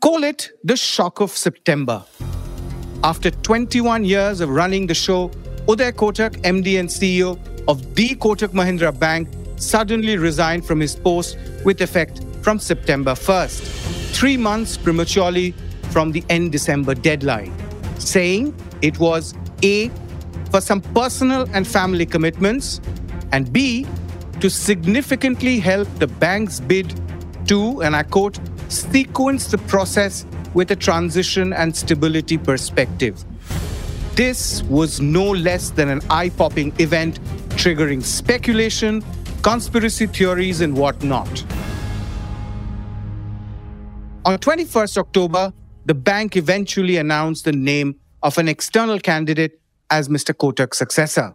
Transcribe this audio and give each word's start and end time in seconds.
Call 0.00 0.24
it 0.24 0.50
the 0.64 0.76
shock 0.76 1.20
of 1.20 1.30
September. 1.30 2.02
After 3.04 3.30
21 3.30 4.04
years 4.04 4.40
of 4.40 4.48
running 4.48 4.88
the 4.88 4.94
show, 4.94 5.28
Uday 5.68 5.92
Kotak, 5.92 6.42
MD 6.42 6.80
and 6.80 6.88
CEO 6.88 7.38
of 7.68 7.94
the 7.94 8.16
Kotak 8.16 8.48
Mahindra 8.48 8.98
Bank, 8.98 9.28
suddenly 9.54 10.16
resigned 10.16 10.66
from 10.66 10.80
his 10.80 10.96
post 10.96 11.38
with 11.64 11.80
effect 11.80 12.24
from 12.42 12.58
September 12.58 13.12
1st, 13.12 14.12
three 14.12 14.36
months 14.36 14.76
prematurely 14.76 15.52
from 15.90 16.10
the 16.10 16.24
end 16.28 16.50
December 16.50 16.96
deadline, 16.96 17.54
saying 18.00 18.52
it 18.82 18.98
was 18.98 19.34
A, 19.62 19.88
for 20.50 20.60
some 20.60 20.80
personal 20.80 21.48
and 21.52 21.64
family 21.64 22.04
commitments, 22.04 22.80
and 23.32 23.52
B, 23.52 23.86
to 24.40 24.48
significantly 24.48 25.58
help 25.58 25.88
the 25.98 26.06
bank's 26.06 26.60
bid 26.60 26.94
to, 27.48 27.82
and 27.82 27.96
I 27.96 28.02
quote, 28.02 28.38
sequence 28.68 29.50
the 29.50 29.58
process 29.58 30.24
with 30.54 30.70
a 30.70 30.76
transition 30.76 31.52
and 31.52 31.74
stability 31.76 32.38
perspective. 32.38 33.24
This 34.14 34.62
was 34.64 35.00
no 35.00 35.30
less 35.30 35.70
than 35.70 35.88
an 35.88 36.00
eye 36.10 36.28
popping 36.28 36.72
event 36.78 37.18
triggering 37.56 38.02
speculation, 38.02 39.02
conspiracy 39.42 40.06
theories, 40.06 40.60
and 40.60 40.76
whatnot. 40.76 41.44
On 44.24 44.38
21st 44.38 44.98
October, 44.98 45.52
the 45.86 45.94
bank 45.94 46.36
eventually 46.36 46.96
announced 46.96 47.44
the 47.44 47.52
name 47.52 47.96
of 48.22 48.38
an 48.38 48.48
external 48.48 49.00
candidate 49.00 49.60
as 49.90 50.08
Mr. 50.08 50.32
Kotak's 50.34 50.78
successor. 50.78 51.34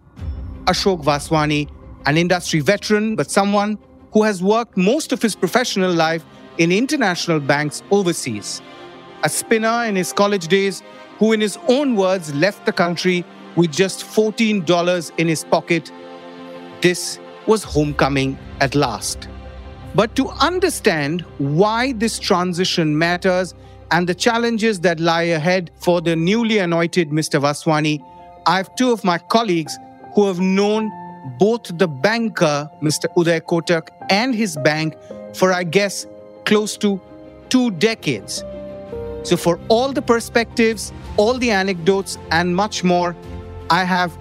Ashok 0.66 1.04
Vaswani, 1.04 1.70
an 2.08 2.18
industry 2.18 2.62
veteran, 2.62 3.16
but 3.18 3.30
someone 3.30 3.78
who 4.14 4.24
has 4.24 4.42
worked 4.42 4.78
most 4.78 5.12
of 5.12 5.22
his 5.22 5.36
professional 5.36 5.94
life 5.94 6.26
in 6.58 6.72
international 6.72 7.40
banks 7.40 7.84
overseas. 7.92 8.62
A 9.24 9.30
spinner 9.30 9.84
in 9.84 9.98
his 9.98 10.14
college 10.14 10.48
days 10.48 10.82
who, 11.20 11.34
in 11.34 11.42
his 11.42 11.60
own 11.68 11.98
words, 11.98 12.34
left 12.34 12.66
the 12.66 12.72
country 12.72 13.26
with 13.58 13.72
just 13.72 14.06
$14 14.06 15.12
in 15.18 15.28
his 15.28 15.44
pocket. 15.44 15.92
This 16.82 17.20
was 17.46 17.64
homecoming 17.64 18.38
at 18.62 18.74
last. 18.74 19.28
But 19.94 20.16
to 20.16 20.30
understand 20.30 21.22
why 21.40 21.92
this 21.92 22.20
transition 22.20 22.98
matters 22.98 23.54
and 23.92 24.08
the 24.08 24.16
challenges 24.16 24.80
that 24.82 25.02
lie 25.02 25.24
ahead 25.24 25.72
for 25.76 26.00
the 26.00 26.16
newly 26.16 26.60
anointed 26.60 27.10
Mr. 27.10 27.42
Vaswani, 27.42 28.00
I 28.46 28.58
have 28.58 28.74
two 28.76 28.92
of 28.92 29.04
my 29.04 29.18
colleagues 29.18 29.78
who 30.14 30.28
have 30.28 30.40
known 30.40 30.90
both 31.38 31.78
the 31.78 31.88
banker, 31.88 32.70
Mr. 32.82 33.06
Uday 33.16 33.42
Kotak, 33.42 33.90
and 34.10 34.34
his 34.34 34.58
bank 34.58 34.96
for, 35.34 35.52
I 35.54 35.64
guess, 35.64 36.08
close 36.46 36.78
to 36.78 37.00
two 37.50 37.72
decades. 37.72 38.44
So, 39.24 39.36
for 39.36 39.60
all 39.68 39.92
the 39.92 40.02
perspectives, 40.02 40.94
all 41.18 41.38
the 41.38 41.52
anecdotes, 41.52 42.18
and 42.32 42.56
much 42.56 42.84
more, 42.84 43.16
I 43.70 43.84
have 43.84 44.18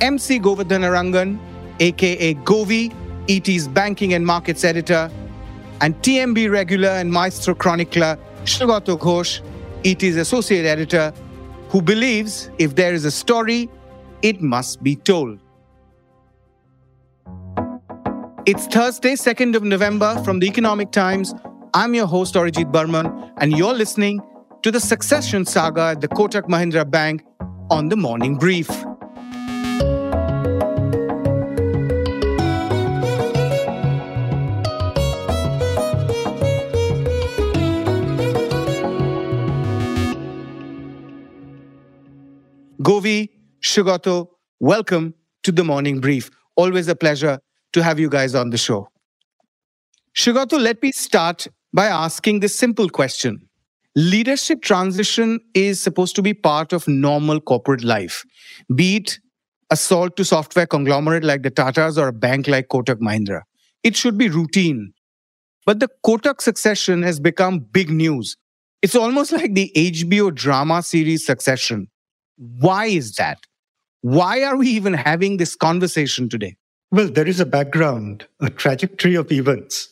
MC 0.00 0.40
Govardhana 0.40 0.90
Rangan, 0.90 1.38
aka 1.80 2.34
Govi, 2.34 2.92
ET's 3.28 3.68
banking 3.68 4.14
and 4.14 4.26
markets 4.26 4.64
editor, 4.64 5.10
and 5.80 5.94
TMB 6.02 6.50
regular 6.50 6.88
and 6.88 7.12
maestro 7.12 7.54
chronicler 7.54 8.18
Sugata 8.44 8.98
Ghosh, 8.98 9.40
ET's 9.84 10.16
associate 10.16 10.66
editor, 10.66 11.12
who 11.68 11.82
believes 11.82 12.50
if 12.58 12.74
there 12.74 12.94
is 12.94 13.04
a 13.04 13.10
story, 13.10 13.68
it 14.22 14.40
must 14.40 14.82
be 14.82 14.96
told. 14.96 15.38
It's 18.48 18.66
Thursday, 18.66 19.12
2nd 19.12 19.56
of 19.56 19.62
November 19.62 20.18
from 20.24 20.38
the 20.38 20.46
Economic 20.46 20.90
Times. 20.90 21.34
I'm 21.74 21.92
your 21.92 22.06
host, 22.06 22.34
Arijit 22.34 22.72
Barman, 22.72 23.30
and 23.36 23.52
you're 23.52 23.74
listening 23.74 24.22
to 24.62 24.70
the 24.70 24.80
succession 24.80 25.44
saga 25.44 25.88
at 25.88 26.00
the 26.00 26.08
Kotak 26.08 26.44
Mahindra 26.48 26.90
Bank 26.90 27.26
on 27.68 27.90
the 27.90 27.96
morning 27.98 28.36
brief. 28.36 28.68
Govi, 42.80 43.28
Sugata, 43.62 44.26
welcome 44.58 45.12
to 45.42 45.52
the 45.52 45.64
morning 45.64 46.00
brief. 46.00 46.30
Always 46.56 46.88
a 46.88 46.96
pleasure 46.96 47.40
to 47.78 47.84
have 47.84 48.00
you 48.00 48.08
guys 48.08 48.34
on 48.34 48.50
the 48.50 48.58
show. 48.58 48.88
Sugata, 50.16 50.60
let 50.60 50.82
me 50.82 50.90
start 50.92 51.46
by 51.72 51.86
asking 51.86 52.40
this 52.40 52.58
simple 52.58 52.88
question. 52.88 53.40
Leadership 53.94 54.62
transition 54.62 55.40
is 55.54 55.80
supposed 55.80 56.16
to 56.16 56.22
be 56.22 56.34
part 56.34 56.72
of 56.72 56.86
normal 56.88 57.40
corporate 57.40 57.84
life, 57.84 58.24
be 58.74 58.96
it 58.96 59.18
a 59.70 59.76
salt 59.76 60.16
to 60.16 60.24
software 60.24 60.66
conglomerate 60.66 61.24
like 61.24 61.42
the 61.42 61.50
Tatas 61.50 61.98
or 61.98 62.08
a 62.08 62.12
bank 62.12 62.48
like 62.48 62.68
Kotak 62.68 63.00
Mahindra. 63.00 63.42
It 63.84 63.96
should 63.96 64.16
be 64.18 64.28
routine. 64.28 64.92
But 65.66 65.80
the 65.80 65.88
Kotak 66.04 66.40
succession 66.40 67.02
has 67.02 67.20
become 67.20 67.58
big 67.60 67.90
news. 67.90 68.36
It's 68.82 68.94
almost 68.94 69.32
like 69.40 69.54
the 69.54 69.70
HBO 69.76 70.34
drama 70.34 70.82
series 70.82 71.26
Succession. 71.26 71.88
Why 72.36 72.86
is 72.86 73.14
that? 73.16 73.38
Why 74.00 74.42
are 74.42 74.56
we 74.56 74.68
even 74.68 74.94
having 74.94 75.36
this 75.36 75.54
conversation 75.54 76.28
today? 76.28 76.56
Well, 76.90 77.08
there 77.08 77.28
is 77.28 77.38
a 77.38 77.44
background, 77.44 78.26
a 78.40 78.48
trajectory 78.48 79.14
of 79.14 79.30
events 79.30 79.90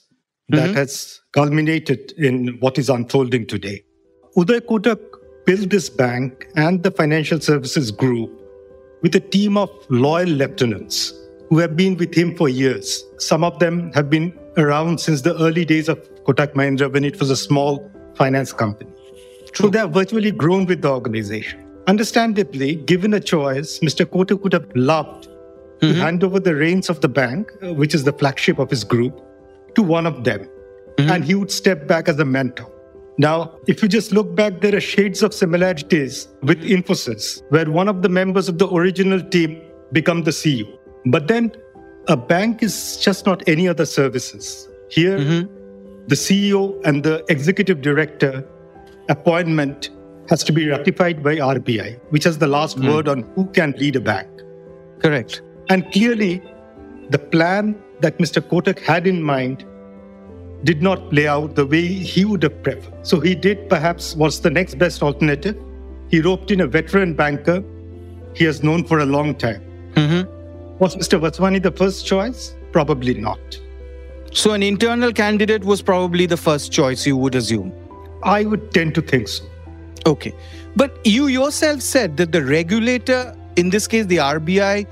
that 0.49 0.69
mm-hmm. 0.69 0.77
has 0.77 1.21
culminated 1.33 2.13
in 2.13 2.57
what 2.61 2.79
is 2.79 2.89
unfolding 2.89 3.47
today. 3.47 3.85
Uday 4.35 4.61
Kotak 4.61 5.01
built 5.45 5.69
this 5.69 5.91
bank 5.91 6.47
and 6.57 6.83
the 6.83 6.91
financial 6.91 7.39
services 7.39 7.91
group 7.91 8.31
with 9.03 9.15
a 9.15 9.21
team 9.21 9.59
of 9.59 9.71
loyal 9.91 10.29
lieutenants 10.29 11.13
who 11.51 11.59
have 11.59 11.77
been 11.77 11.99
with 11.99 12.15
him 12.15 12.35
for 12.35 12.49
years. 12.49 13.05
Some 13.19 13.45
of 13.45 13.59
them 13.59 13.93
have 13.93 14.09
been 14.09 14.33
around 14.57 14.99
since 14.99 15.21
the 15.21 15.37
early 15.37 15.67
days 15.67 15.91
of 15.91 15.99
Kotak 16.25 16.55
Mahindra 16.55 16.91
when 16.91 17.05
it 17.05 17.21
was 17.21 17.29
a 17.29 17.37
small 17.37 17.91
finance 18.15 18.55
company. 18.55 18.91
True. 19.53 19.67
So 19.67 19.69
they 19.69 19.81
have 19.81 19.93
virtually 19.93 20.31
grown 20.31 20.65
with 20.65 20.81
the 20.81 20.89
organization. 20.89 21.63
Understandably, 21.87 22.77
given 22.77 23.13
a 23.13 23.21
choice, 23.21 23.81
Mr. 23.81 24.07
Kotak 24.07 24.43
would 24.43 24.55
have 24.55 24.75
loved 24.75 25.29
mm-hmm. 25.81 25.95
to 25.95 25.95
hand 25.95 26.25
over 26.25 26.41
the 26.41 26.55
reins 26.55 26.89
of 26.89 27.01
the 27.01 27.09
bank, 27.09 27.51
uh, 27.63 27.75
which 27.75 27.95
is 27.95 28.05
the 28.05 28.13
flagship 28.13 28.59
of 28.59 28.71
his 28.71 28.85
group, 28.85 29.21
to 29.75 29.83
one 29.83 30.07
of 30.07 30.25
them. 30.25 30.49
Mm-hmm. 30.97 31.11
And 31.11 31.25
he 31.25 31.35
would 31.35 31.51
step 31.51 31.87
back 31.87 32.09
as 32.09 32.19
a 32.19 32.25
mentor. 32.25 32.71
Now, 33.19 33.59
if 33.67 33.83
you 33.83 33.89
just 33.89 34.13
look 34.13 34.35
back, 34.35 34.61
there 34.61 34.75
are 34.75 34.81
shades 34.81 35.23
of 35.23 35.33
similarities 35.33 36.29
with 36.43 36.63
Infosys, 36.63 37.43
where 37.51 37.71
one 37.71 37.89
of 37.89 38.03
the 38.03 38.09
members 38.09 38.49
of 38.49 38.59
the 38.59 38.69
original 38.69 39.23
team 39.23 39.63
become 39.93 40.25
the 40.25 40.33
CEO. 40.33 40.79
But 41.07 41.29
then 41.29 41.53
a 42.09 42.17
bank 42.17 42.63
is 42.63 42.99
just 42.99 43.25
not 43.25 43.49
any 43.49 43.69
other 43.69 43.87
services. 43.87 44.69
Here, 44.91 45.19
mm-hmm. 45.19 46.07
the 46.09 46.15
CEO 46.15 46.81
and 46.85 47.03
the 47.03 47.25
executive 47.29 47.81
director 47.81 48.47
appointment 49.09 49.91
has 50.29 50.43
to 50.45 50.53
be 50.53 50.69
ratified 50.69 51.23
by 51.23 51.37
RBI, 51.37 52.01
which 52.11 52.25
has 52.25 52.39
the 52.39 52.47
last 52.47 52.79
mm. 52.79 52.93
word 52.93 53.09
on 53.09 53.23
who 53.35 53.47
can 53.47 53.73
lead 53.79 53.97
a 53.97 54.01
bank. 54.01 54.29
Correct. 54.99 55.43
And 55.69 55.91
clearly, 55.93 56.43
the 57.11 57.19
plan 57.19 57.81
that 58.01 58.19
Mr. 58.19 58.41
Kotak 58.41 58.79
had 58.79 59.07
in 59.07 59.23
mind 59.23 59.65
did 60.65 60.83
not 60.83 61.11
play 61.11 61.27
out 61.27 61.55
the 61.55 61.67
way 61.67 61.87
he 61.87 62.25
would 62.25 62.43
have 62.43 62.63
preferred. 62.63 63.07
So 63.07 63.21
he 63.21 63.35
did 63.35 63.69
perhaps 63.69 64.17
what's 64.17 64.41
the 64.41 64.51
next 64.51 64.79
best 64.79 65.03
alternative. 65.03 65.57
He 66.11 66.21
roped 66.21 66.51
in 66.51 66.61
a 66.61 66.67
veteran 66.67 67.15
banker 67.15 67.63
he 68.37 68.45
has 68.45 68.63
known 68.63 68.85
for 68.85 68.99
a 69.01 69.07
long 69.07 69.35
time. 69.35 69.63
Mm-hmm. 69.95 70.79
Was 70.79 70.95
Mr. 70.95 71.19
Vaswani 71.19 71.63
the 71.63 71.71
first 71.71 72.07
choice? 72.07 72.55
Probably 72.71 73.15
not. 73.15 73.39
So 74.33 74.53
an 74.53 74.63
internal 74.63 75.13
candidate 75.13 75.65
was 75.65 75.81
probably 75.81 76.27
the 76.27 76.37
first 76.37 76.71
choice, 76.71 77.07
you 77.07 77.17
would 77.17 77.35
assume? 77.35 77.73
I 78.23 78.45
would 78.45 78.73
tend 78.73 78.95
to 78.97 79.01
think 79.01 79.29
so. 79.29 79.45
Okay. 80.05 80.35
But 80.77 80.95
you 81.07 81.29
yourself 81.29 81.81
said 81.81 82.19
that 82.19 82.33
the 82.33 82.45
regulator, 82.45 83.35
in 83.57 83.71
this 83.71 83.89
case 83.89 84.05
the 84.05 84.19
RBI, 84.19 84.87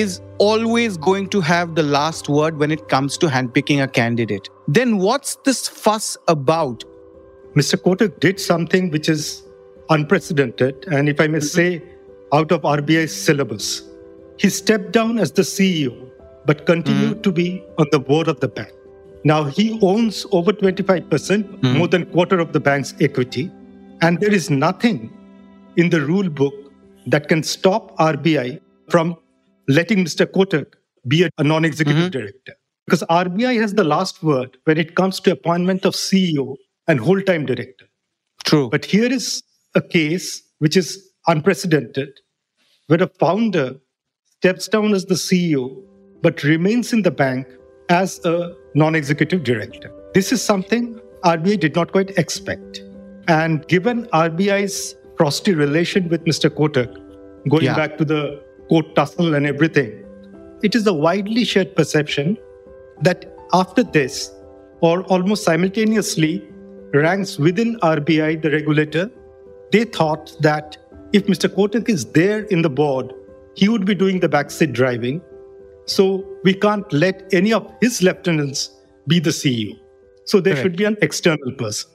is 0.00 0.20
always 0.38 0.96
going 0.96 1.28
to 1.28 1.40
have 1.40 1.74
the 1.74 1.82
last 1.82 2.28
word 2.28 2.58
when 2.58 2.70
it 2.70 2.88
comes 2.88 3.16
to 3.18 3.26
handpicking 3.26 3.82
a 3.82 3.88
candidate. 3.88 4.48
Then 4.66 4.98
what's 4.98 5.36
this 5.44 5.68
fuss 5.68 6.16
about? 6.28 6.84
Mr. 7.54 7.76
Kotak 7.76 8.18
did 8.20 8.40
something 8.40 8.90
which 8.90 9.08
is 9.08 9.42
unprecedented, 9.90 10.86
and 10.90 11.08
if 11.08 11.20
I 11.20 11.28
may 11.28 11.40
say, 11.40 11.82
out 12.32 12.50
of 12.50 12.62
RBI's 12.62 13.14
syllabus. 13.14 13.82
He 14.38 14.50
stepped 14.50 14.92
down 14.92 15.18
as 15.18 15.30
the 15.32 15.42
CEO, 15.42 16.10
but 16.46 16.66
continued 16.66 17.12
mm-hmm. 17.12 17.22
to 17.22 17.32
be 17.32 17.62
on 17.78 17.86
the 17.92 18.00
board 18.00 18.28
of 18.28 18.40
the 18.40 18.48
bank. 18.48 18.72
Now 19.22 19.44
he 19.44 19.78
owns 19.80 20.26
over 20.32 20.52
25%, 20.52 21.08
mm-hmm. 21.08 21.78
more 21.78 21.88
than 21.88 22.06
quarter 22.06 22.40
of 22.40 22.52
the 22.52 22.60
bank's 22.60 22.94
equity, 23.00 23.50
and 24.02 24.18
there 24.20 24.32
is 24.32 24.50
nothing 24.50 25.12
in 25.76 25.90
the 25.90 26.00
rule 26.00 26.28
book 26.28 26.54
that 27.06 27.28
can 27.28 27.42
stop 27.42 27.96
RBI 27.98 28.60
from 28.88 29.16
letting 29.68 30.04
Mr. 30.04 30.26
Kotak 30.26 30.74
be 31.06 31.28
a 31.38 31.44
non 31.44 31.64
executive 31.64 32.04
mm-hmm. 32.04 32.18
director. 32.18 32.54
Because 32.86 33.02
RBI 33.04 33.60
has 33.60 33.74
the 33.74 33.84
last 33.84 34.22
word 34.22 34.58
when 34.64 34.76
it 34.76 34.94
comes 34.94 35.18
to 35.20 35.32
appointment 35.32 35.84
of 35.86 35.94
CEO 35.94 36.56
and 36.86 37.00
whole 37.00 37.20
time 37.22 37.46
director. 37.46 37.86
True. 38.44 38.68
But 38.68 38.84
here 38.84 39.10
is 39.10 39.42
a 39.74 39.80
case 39.80 40.42
which 40.58 40.76
is 40.76 41.12
unprecedented 41.26 42.10
where 42.88 43.02
a 43.02 43.08
founder 43.08 43.76
steps 44.36 44.68
down 44.68 44.92
as 44.92 45.06
the 45.06 45.14
CEO 45.14 45.82
but 46.20 46.42
remains 46.42 46.92
in 46.92 47.02
the 47.02 47.10
bank 47.10 47.46
as 47.88 48.22
a 48.24 48.54
non 48.74 48.94
executive 48.94 49.44
director. 49.44 49.90
This 50.12 50.32
is 50.32 50.42
something 50.42 51.00
RBI 51.24 51.60
did 51.60 51.74
not 51.74 51.92
quite 51.92 52.10
expect. 52.18 52.82
And 53.28 53.66
given 53.68 54.04
RBI's 54.06 54.94
frosty 55.16 55.54
relation 55.54 56.08
with 56.10 56.24
Mr. 56.24 56.50
Kotak, 56.50 56.92
going 57.48 57.64
yeah. 57.64 57.74
back 57.74 57.96
to 57.98 58.04
the 58.04 58.43
court 58.68 58.94
tussle 58.94 59.34
and 59.34 59.46
everything, 59.46 60.04
it 60.62 60.74
is 60.74 60.86
a 60.86 60.92
widely 60.92 61.44
shared 61.44 61.74
perception 61.76 62.38
that 63.02 63.30
after 63.52 63.82
this, 63.82 64.32
or 64.80 65.02
almost 65.04 65.44
simultaneously, 65.44 66.42
ranks 66.92 67.38
within 67.38 67.78
RBI, 67.80 68.42
the 68.42 68.50
regulator, 68.50 69.10
they 69.72 69.84
thought 69.84 70.36
that 70.40 70.76
if 71.12 71.26
Mr. 71.26 71.48
Kotak 71.48 71.88
is 71.88 72.04
there 72.12 72.44
in 72.44 72.62
the 72.62 72.70
board, 72.70 73.12
he 73.54 73.68
would 73.68 73.84
be 73.84 73.94
doing 73.94 74.20
the 74.20 74.28
backseat 74.28 74.72
driving. 74.72 75.20
So 75.86 76.24
we 76.44 76.54
can't 76.54 76.90
let 76.92 77.32
any 77.32 77.52
of 77.52 77.70
his 77.80 78.02
lieutenants 78.02 78.70
be 79.06 79.20
the 79.20 79.30
CEO. 79.30 79.78
So 80.24 80.40
there 80.40 80.54
Correct. 80.54 80.64
should 80.64 80.76
be 80.76 80.84
an 80.84 80.96
external 81.02 81.52
person. 81.52 81.90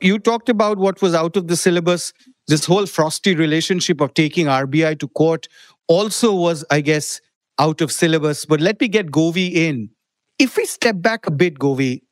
You 0.00 0.18
talked 0.18 0.48
about 0.48 0.78
what 0.78 1.00
was 1.00 1.14
out 1.14 1.36
of 1.36 1.46
the 1.48 1.56
syllabus. 1.56 2.12
This 2.48 2.64
whole 2.64 2.86
frosty 2.86 3.34
relationship 3.34 4.00
of 4.00 4.14
taking 4.14 4.46
RBI 4.46 4.98
to 5.00 5.08
court 5.08 5.46
also 5.90 6.32
was, 6.32 6.64
I 6.70 6.80
guess, 6.80 7.20
out 7.58 7.80
of 7.80 7.90
syllabus. 7.90 8.46
But 8.46 8.60
let 8.60 8.80
me 8.80 8.88
get 8.88 9.10
Govi 9.10 9.52
in. 9.52 9.90
If 10.38 10.56
we 10.56 10.64
step 10.64 11.02
back 11.02 11.26
a 11.26 11.30
bit, 11.32 11.58
Govi, 11.58 12.02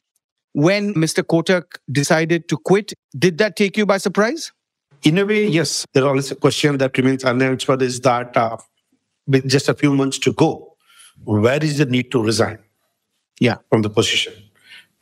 when 0.52 0.92
Mr. 0.94 1.22
Kotak 1.22 1.78
decided 1.90 2.48
to 2.48 2.56
quit, 2.58 2.92
did 3.16 3.38
that 3.38 3.54
take 3.54 3.76
you 3.76 3.86
by 3.86 3.98
surprise? 3.98 4.52
In 5.04 5.16
a 5.16 5.24
way, 5.24 5.46
yes. 5.46 5.86
There 5.94 6.02
is 6.02 6.06
always 6.06 6.30
a 6.32 6.34
question 6.34 6.76
that 6.78 6.98
remains 6.98 7.24
unanswered 7.24 7.80
is 7.82 8.00
that 8.00 8.36
uh, 8.36 8.56
with 9.28 9.48
just 9.48 9.68
a 9.68 9.74
few 9.74 9.94
months 9.94 10.18
to 10.18 10.32
go, 10.32 10.76
where 11.24 11.62
is 11.62 11.78
the 11.78 11.86
need 11.86 12.10
to 12.10 12.22
resign 12.22 12.58
yeah. 13.38 13.58
from 13.70 13.82
the 13.82 13.90
position? 13.90 14.32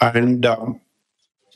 And 0.03 0.45
um, 0.45 0.81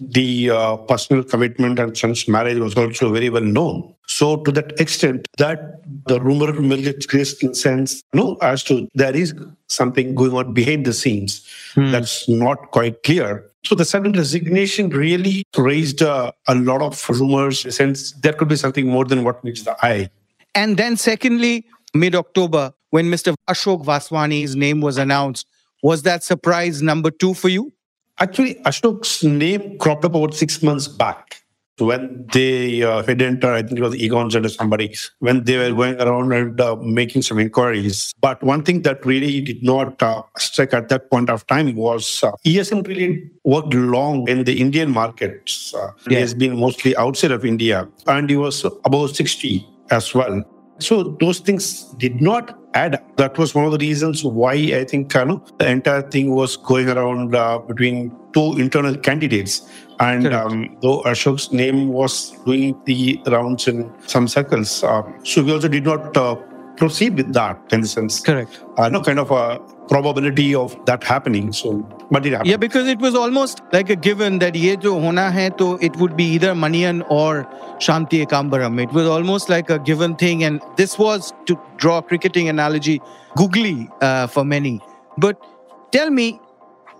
the 0.00 0.50
uh, 0.50 0.76
personal 0.76 1.22
commitment 1.22 1.78
and 1.78 1.96
son's 1.96 2.26
marriage 2.26 2.58
was 2.58 2.74
also 2.74 3.12
very 3.12 3.28
well 3.28 3.42
known. 3.42 3.94
So 4.06 4.36
to 4.38 4.52
that 4.52 4.80
extent, 4.80 5.28
that 5.38 5.82
the 6.06 6.20
rumor 6.20 6.52
mill 6.60 6.92
creates 7.08 7.34
in 7.42 7.54
sense, 7.54 8.02
no, 8.12 8.36
as 8.42 8.64
to 8.64 8.88
there 8.94 9.14
is 9.14 9.34
something 9.68 10.14
going 10.14 10.32
on 10.32 10.52
behind 10.54 10.86
the 10.86 10.92
scenes 10.92 11.46
hmm. 11.74 11.92
that's 11.92 12.28
not 12.28 12.70
quite 12.70 13.02
clear. 13.02 13.44
So 13.64 13.74
the 13.74 13.84
sudden 13.84 14.12
resignation 14.12 14.88
really 14.88 15.44
raised 15.56 16.02
uh, 16.02 16.32
a 16.48 16.54
lot 16.54 16.80
of 16.80 17.08
rumors, 17.08 17.74
since 17.74 18.12
there 18.12 18.32
could 18.32 18.48
be 18.48 18.56
something 18.56 18.88
more 18.88 19.04
than 19.04 19.22
what 19.22 19.44
meets 19.44 19.62
the 19.62 19.76
eye. 19.84 20.08
And 20.54 20.76
then 20.76 20.96
secondly, 20.96 21.66
mid-October, 21.94 22.72
when 22.88 23.06
Mr. 23.06 23.34
Ashok 23.48 23.84
Vaswani's 23.84 24.56
name 24.56 24.80
was 24.80 24.96
announced, 24.96 25.46
was 25.82 26.02
that 26.02 26.24
surprise 26.24 26.82
number 26.82 27.10
two 27.10 27.34
for 27.34 27.48
you? 27.48 27.72
Actually, 28.20 28.56
Ashok's 28.66 29.24
name 29.24 29.78
cropped 29.78 30.04
up 30.04 30.14
about 30.14 30.34
six 30.34 30.62
months 30.62 30.86
back 30.86 31.40
when 31.80 32.26
they 32.32 32.82
uh, 32.82 33.02
had 33.02 33.22
entered, 33.22 33.54
I 33.54 33.62
think 33.62 33.78
it 33.78 33.82
was 33.82 33.96
Egon 33.96 34.34
or 34.34 34.48
somebody, 34.48 34.94
when 35.18 35.44
they 35.44 35.56
were 35.56 35.74
going 35.74 36.00
around 36.00 36.32
and 36.32 36.60
uh, 36.60 36.76
making 36.76 37.22
some 37.22 37.38
inquiries. 37.38 38.12
But 38.20 38.42
one 38.42 38.62
thing 38.62 38.82
that 38.82 39.04
really 39.04 39.40
did 39.40 39.62
not 39.62 40.02
uh, 40.02 40.22
strike 40.36 40.74
at 40.74 40.88
that 40.90 41.10
point 41.10 41.30
of 41.30 41.46
time 41.46 41.74
was 41.74 42.22
uh, 42.22 42.32
hasn't 42.44 42.86
really 42.88 43.30
worked 43.44 43.74
long 43.74 44.28
in 44.28 44.44
the 44.44 44.60
Indian 44.60 44.90
markets. 44.90 45.74
Uh, 45.74 45.92
yeah. 46.08 46.08
He 46.08 46.14
has 46.16 46.34
been 46.34 46.58
mostly 46.58 46.96
outside 46.96 47.30
of 47.30 47.44
India, 47.44 47.88
and 48.06 48.28
he 48.28 48.36
was 48.36 48.64
about 48.84 49.16
60 49.16 49.66
as 49.90 50.14
well. 50.14 50.44
So 50.80 51.02
those 51.20 51.38
things 51.38 51.84
did 51.98 52.20
not 52.20 52.58
add 52.74 52.94
up. 52.94 53.16
That 53.16 53.38
was 53.38 53.54
one 53.54 53.64
of 53.64 53.72
the 53.72 53.78
reasons 53.78 54.24
why 54.24 54.52
I 54.52 54.84
think 54.84 55.12
you 55.14 55.24
know, 55.24 55.44
the 55.58 55.68
entire 55.68 56.02
thing 56.02 56.34
was 56.34 56.56
going 56.56 56.88
around 56.88 57.34
uh, 57.34 57.58
between 57.58 58.16
two 58.32 58.58
internal 58.58 58.96
candidates. 58.96 59.68
And 59.98 60.32
um, 60.32 60.76
though 60.80 61.02
Ashok's 61.02 61.52
name 61.52 61.88
was 61.88 62.30
doing 62.46 62.80
the 62.86 63.20
rounds 63.26 63.68
in 63.68 63.92
some 64.06 64.28
circles, 64.28 64.82
uh, 64.82 65.02
so 65.24 65.42
we 65.42 65.52
also 65.52 65.68
did 65.68 65.84
not 65.84 66.16
uh, 66.16 66.36
proceed 66.76 67.16
with 67.16 67.32
that 67.34 67.60
in 67.70 67.82
the 67.82 67.86
sense. 67.86 68.20
Correct. 68.20 68.62
Uh, 68.78 68.88
no 68.88 69.02
kind 69.02 69.18
of 69.18 69.30
a 69.30 69.60
probability 69.90 70.54
of 70.54 70.74
that 70.86 71.02
happening. 71.02 71.52
So, 71.52 71.72
but 72.10 72.24
it 72.24 72.32
happened. 72.32 72.48
Yeah, 72.48 72.56
because 72.56 72.86
it 72.86 73.00
was 73.00 73.14
almost 73.14 73.60
like 73.72 73.90
a 73.90 73.96
given 73.96 74.38
that 74.38 74.54
ye 74.54 74.76
jo 74.76 74.94
hona 75.00 75.32
hai, 75.32 75.48
to 75.60 75.78
it 75.80 75.96
would 75.96 76.16
be 76.16 76.24
either 76.24 76.54
Manian 76.54 77.04
or 77.10 77.44
Shanti 77.78 78.24
Ekambaram. 78.24 78.80
It 78.82 78.92
was 78.92 79.06
almost 79.06 79.48
like 79.48 79.68
a 79.68 79.78
given 79.78 80.14
thing. 80.14 80.44
And 80.44 80.62
this 80.76 80.98
was, 80.98 81.32
to 81.46 81.60
draw 81.76 81.98
a 81.98 82.02
cricketing 82.02 82.48
analogy, 82.48 83.00
googly 83.36 83.88
uh, 84.00 84.28
for 84.28 84.44
many. 84.44 84.80
But 85.18 85.44
tell 85.90 86.10
me, 86.10 86.40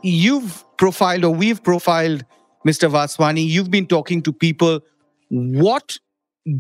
you've 0.03 0.65
profiled 0.77 1.25
or 1.25 1.31
we've 1.31 1.63
profiled 1.63 2.25
Mr. 2.67 2.91
Vaswani. 2.91 3.47
You've 3.47 3.71
been 3.71 3.87
talking 3.87 4.21
to 4.23 4.33
people. 4.33 4.81
What 5.29 5.97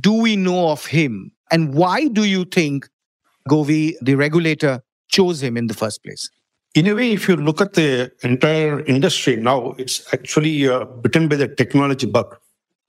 do 0.00 0.12
we 0.12 0.36
know 0.36 0.68
of 0.70 0.86
him? 0.86 1.32
And 1.50 1.74
why 1.74 2.06
do 2.06 2.22
you 2.22 2.44
think 2.44 2.88
Govi, 3.48 3.94
the 4.00 4.14
regulator, 4.14 4.82
chose 5.10 5.42
him 5.42 5.56
in 5.56 5.66
the 5.66 5.74
first 5.74 6.02
place? 6.02 6.30
In 6.74 6.86
a 6.86 6.94
way, 6.94 7.12
if 7.12 7.28
you 7.28 7.36
look 7.36 7.60
at 7.60 7.72
the 7.72 8.12
entire 8.22 8.80
industry 8.84 9.36
now, 9.36 9.74
it's 9.76 10.06
actually 10.14 10.68
uh, 10.68 10.84
bitten 10.84 11.26
by 11.26 11.36
the 11.36 11.48
technology 11.48 12.06
bug. 12.06 12.36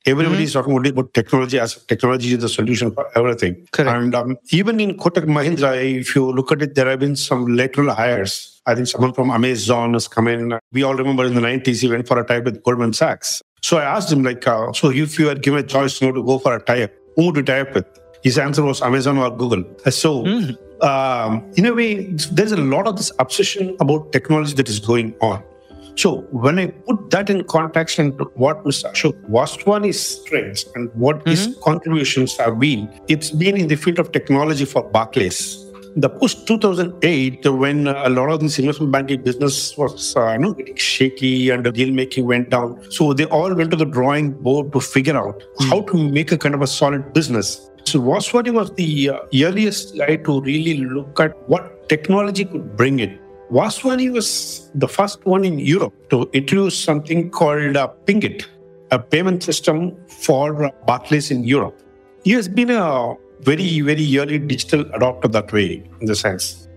Everybody 0.06 0.36
mm-hmm. 0.36 0.44
is 0.44 0.54
talking 0.54 0.74
only 0.74 0.90
about 0.90 1.14
technology 1.14 1.60
as 1.60 1.76
technology 1.86 2.34
is 2.34 2.40
the 2.40 2.50
solution 2.50 2.92
for 2.92 3.06
everything. 3.16 3.68
Correct. 3.72 3.96
And 3.96 4.16
um, 4.16 4.38
even 4.52 4.80
in 4.80 4.98
Kotak 4.98 5.26
Mahindra, 5.26 6.00
if 6.00 6.16
you 6.16 6.32
look 6.32 6.52
at 6.52 6.62
it, 6.62 6.74
there 6.76 6.90
have 6.90 7.00
been 7.00 7.16
some 7.16 7.56
lateral 7.56 7.94
hires. 7.94 8.62
I 8.66 8.74
think 8.76 8.88
someone 8.88 9.14
from 9.14 9.30
Amazon 9.30 9.94
has 9.94 10.08
come 10.08 10.28
in. 10.28 10.58
We 10.72 10.84
all 10.84 10.96
remember 10.96 11.26
in 11.26 11.36
the 11.36 11.42
90s, 11.42 11.82
he 11.82 11.88
went 11.88 12.08
for 12.08 12.20
a 12.20 12.26
tie 12.26 12.40
with 12.40 12.64
Goldman 12.64 12.94
Sachs. 12.94 13.42
So 13.62 13.78
I 13.78 13.84
asked 13.84 14.12
him, 14.12 14.24
like, 14.24 14.48
uh, 14.48 14.74
so 14.74 14.90
if 14.92 15.20
you 15.20 15.26
were 15.28 15.36
given 15.36 15.64
a 15.64 15.68
choice 15.68 16.02
you 16.02 16.08
know, 16.08 16.14
to 16.14 16.24
go 16.24 16.40
for 16.40 16.56
a 16.56 16.62
tie-up, 16.64 16.92
who 17.16 17.28
would 17.28 17.36
you 17.36 17.44
tie 17.44 17.62
up 17.62 17.74
with? 17.76 17.86
His 18.24 18.40
answer 18.40 18.64
was 18.64 18.82
Amazon 18.82 19.18
or 19.18 19.30
Google. 19.36 19.64
So 19.90 20.24
mm 20.24 20.58
um, 20.82 21.52
in 21.56 21.66
a 21.66 21.74
way, 21.74 22.14
there's 22.32 22.52
a 22.52 22.58
lot 22.58 22.88
of 22.88 22.98
this 22.98 23.12
obsession 23.20 23.76
about 23.80 24.12
technology 24.12 24.54
that 24.56 24.70
is 24.70 24.80
going 24.80 25.16
on. 25.22 25.44
So 25.96 26.22
when 26.32 26.58
I 26.58 26.68
put 26.68 27.10
that 27.12 27.30
in 27.30 27.44
context 27.44 28.00
and 28.00 28.20
what 28.36 28.64
Mr. 28.64 28.92
Ashok 28.92 29.30
Vaswani's 29.30 30.00
strengths 30.00 30.66
and 30.76 30.90
what 30.94 31.20
mm-hmm. 31.20 31.30
his 31.32 31.58
contributions 31.64 32.38
have 32.38 32.60
been, 32.60 32.90
it's 33.08 33.30
been 33.32 33.58
in 33.58 33.68
the 33.68 33.76
field 33.76 34.00
of 34.00 34.12
technology 34.12 34.66
for 34.66 34.84
Barclays. 34.84 35.66
The 35.98 36.10
post 36.10 36.48
2008, 36.48 37.46
when 37.52 37.88
a 37.88 38.08
lot 38.08 38.30
of 38.30 38.40
this 38.40 38.58
investment 38.58 38.94
banking 38.94 39.22
business 39.24 39.78
was 39.78 40.16
uh, 40.16 40.32
you 40.32 40.40
know, 40.40 40.54
getting 40.54 40.78
shaky 40.78 41.50
and 41.50 41.66
the 41.66 41.72
deal 41.74 41.92
making 41.92 42.26
went 42.26 42.50
down, 42.50 42.90
so 42.90 43.12
they 43.12 43.26
all 43.26 43.54
went 43.54 43.72
to 43.72 43.76
the 43.76 43.86
drawing 43.86 44.32
board 44.32 44.72
to 44.72 44.80
figure 44.80 45.18
out 45.18 45.42
mm-hmm. 45.42 45.70
how 45.70 45.82
to 45.82 46.10
make 46.10 46.32
a 46.32 46.38
kind 46.38 46.56
of 46.56 46.62
a 46.62 46.68
solid 46.68 47.12
business. 47.12 47.70
So 47.84 48.00
Vaswani 48.00 48.54
was 48.54 48.72
the 48.74 49.10
uh, 49.10 49.20
earliest 49.34 49.98
guy 49.98 50.16
to 50.16 50.42
really 50.42 50.78
look 50.78 51.20
at 51.20 51.38
what 51.50 51.90
technology 51.90 52.46
could 52.46 52.76
bring 52.78 53.00
in. 53.00 53.20
Vaswani 53.52 54.12
was 54.12 54.72
the 54.76 54.88
first 54.88 55.26
one 55.26 55.44
in 55.44 55.60
Europe 55.60 55.94
to 56.10 56.30
introduce 56.32 56.78
something 56.78 57.30
called 57.30 57.76
uh, 57.76 57.90
Pingit, 58.06 58.46
a 58.92 59.00
payment 59.00 59.44
system 59.44 59.96
for 60.08 60.64
uh, 60.64 60.72
Barclays 60.88 61.32
in 61.32 61.44
Europe. 61.44 61.82
He 62.24 62.32
has 62.32 62.48
been 62.48 62.70
a 62.70 63.16
very, 63.42 63.82
very 63.82 64.18
early 64.20 64.40
digital 64.40 64.86
adopter 64.86 65.32
that 65.32 65.52
way, 65.52 65.84
in 66.00 66.06
the 66.06 66.16
sense. 66.16 66.70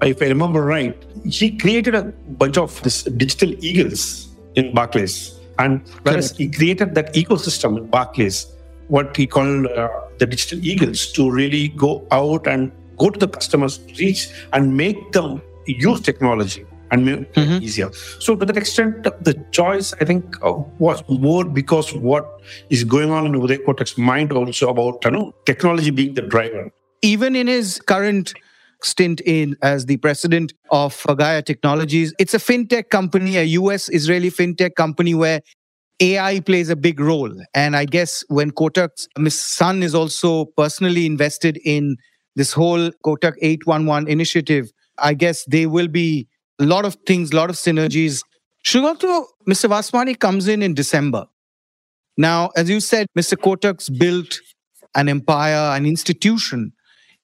If 0.00 0.22
I 0.22 0.26
remember 0.26 0.62
right, 0.62 0.96
he 1.24 1.56
created 1.56 1.94
a 1.94 2.04
bunch 2.04 2.56
of 2.56 2.82
this 2.82 3.02
digital 3.02 3.52
eagles 3.64 4.28
in 4.54 4.74
Barclays. 4.74 5.38
And 5.58 5.86
whereas 6.02 6.36
he 6.36 6.50
created 6.50 6.94
that 6.94 7.14
ecosystem 7.14 7.76
in 7.76 7.86
Barclays, 7.86 8.46
what 8.88 9.16
he 9.16 9.26
called 9.26 9.66
uh, 9.66 9.88
the 10.22 10.26
digital 10.34 10.64
eagles 10.72 11.06
to 11.12 11.30
really 11.30 11.68
go 11.84 12.06
out 12.12 12.46
and 12.46 12.70
go 12.96 13.10
to 13.10 13.18
the 13.18 13.28
customers, 13.28 13.80
reach 13.98 14.28
and 14.52 14.76
make 14.76 15.00
them 15.12 15.42
use 15.66 16.00
technology 16.00 16.64
and 16.92 17.04
make 17.04 17.32
mm-hmm. 17.32 17.54
it 17.54 17.62
easier. 17.62 17.90
So 18.20 18.36
to 18.36 18.44
that 18.44 18.56
extent, 18.56 19.02
the 19.02 19.34
choice 19.50 19.92
I 20.00 20.04
think 20.04 20.36
uh, 20.44 20.52
was 20.78 21.02
more 21.08 21.44
because 21.44 21.92
what 21.94 22.40
is 22.70 22.84
going 22.84 23.10
on 23.10 23.26
in 23.26 23.32
Uday 23.32 23.58
Kotak's 23.64 23.98
mind 23.98 24.32
also 24.32 24.68
about 24.68 25.04
you 25.04 25.10
know 25.10 25.34
technology 25.46 25.90
being 25.90 26.14
the 26.14 26.22
driver. 26.22 26.70
Even 27.02 27.34
in 27.34 27.48
his 27.48 27.80
current 27.80 28.34
stint 28.84 29.20
in 29.22 29.56
as 29.62 29.86
the 29.86 29.96
president 29.96 30.52
of 30.70 30.94
Pagaya 31.02 31.44
Technologies, 31.44 32.14
it's 32.18 32.34
a 32.34 32.38
fintech 32.38 32.90
company, 32.90 33.36
a 33.36 33.44
US 33.60 33.88
Israeli 33.88 34.30
fintech 34.30 34.76
company 34.76 35.14
where 35.14 35.40
AI 36.00 36.40
plays 36.40 36.68
a 36.68 36.76
big 36.76 37.00
role. 37.00 37.32
And 37.54 37.76
I 37.76 37.84
guess 37.84 38.24
when 38.28 38.50
Kotak's 38.50 39.08
Ms. 39.18 39.40
Son 39.40 39.82
is 39.82 39.94
also 39.94 40.46
personally 40.56 41.06
invested 41.06 41.58
in 41.64 41.96
this 42.34 42.52
whole 42.52 42.90
Kotak 43.04 43.34
811 43.40 44.08
initiative, 44.08 44.72
I 44.98 45.14
guess 45.14 45.44
there 45.46 45.68
will 45.68 45.88
be 45.88 46.26
a 46.58 46.64
lot 46.64 46.84
of 46.84 46.96
things, 47.06 47.32
a 47.32 47.36
lot 47.36 47.50
of 47.50 47.56
synergies. 47.56 48.22
Sugata, 48.64 49.24
Mr. 49.48 49.68
Vaswani 49.68 50.18
comes 50.18 50.48
in 50.48 50.62
in 50.62 50.74
December. 50.74 51.26
Now, 52.16 52.50
as 52.56 52.68
you 52.68 52.80
said, 52.80 53.06
Mr. 53.16 53.36
Kotak's 53.36 53.88
built 53.88 54.40
an 54.94 55.08
empire, 55.08 55.76
an 55.76 55.86
institution, 55.86 56.72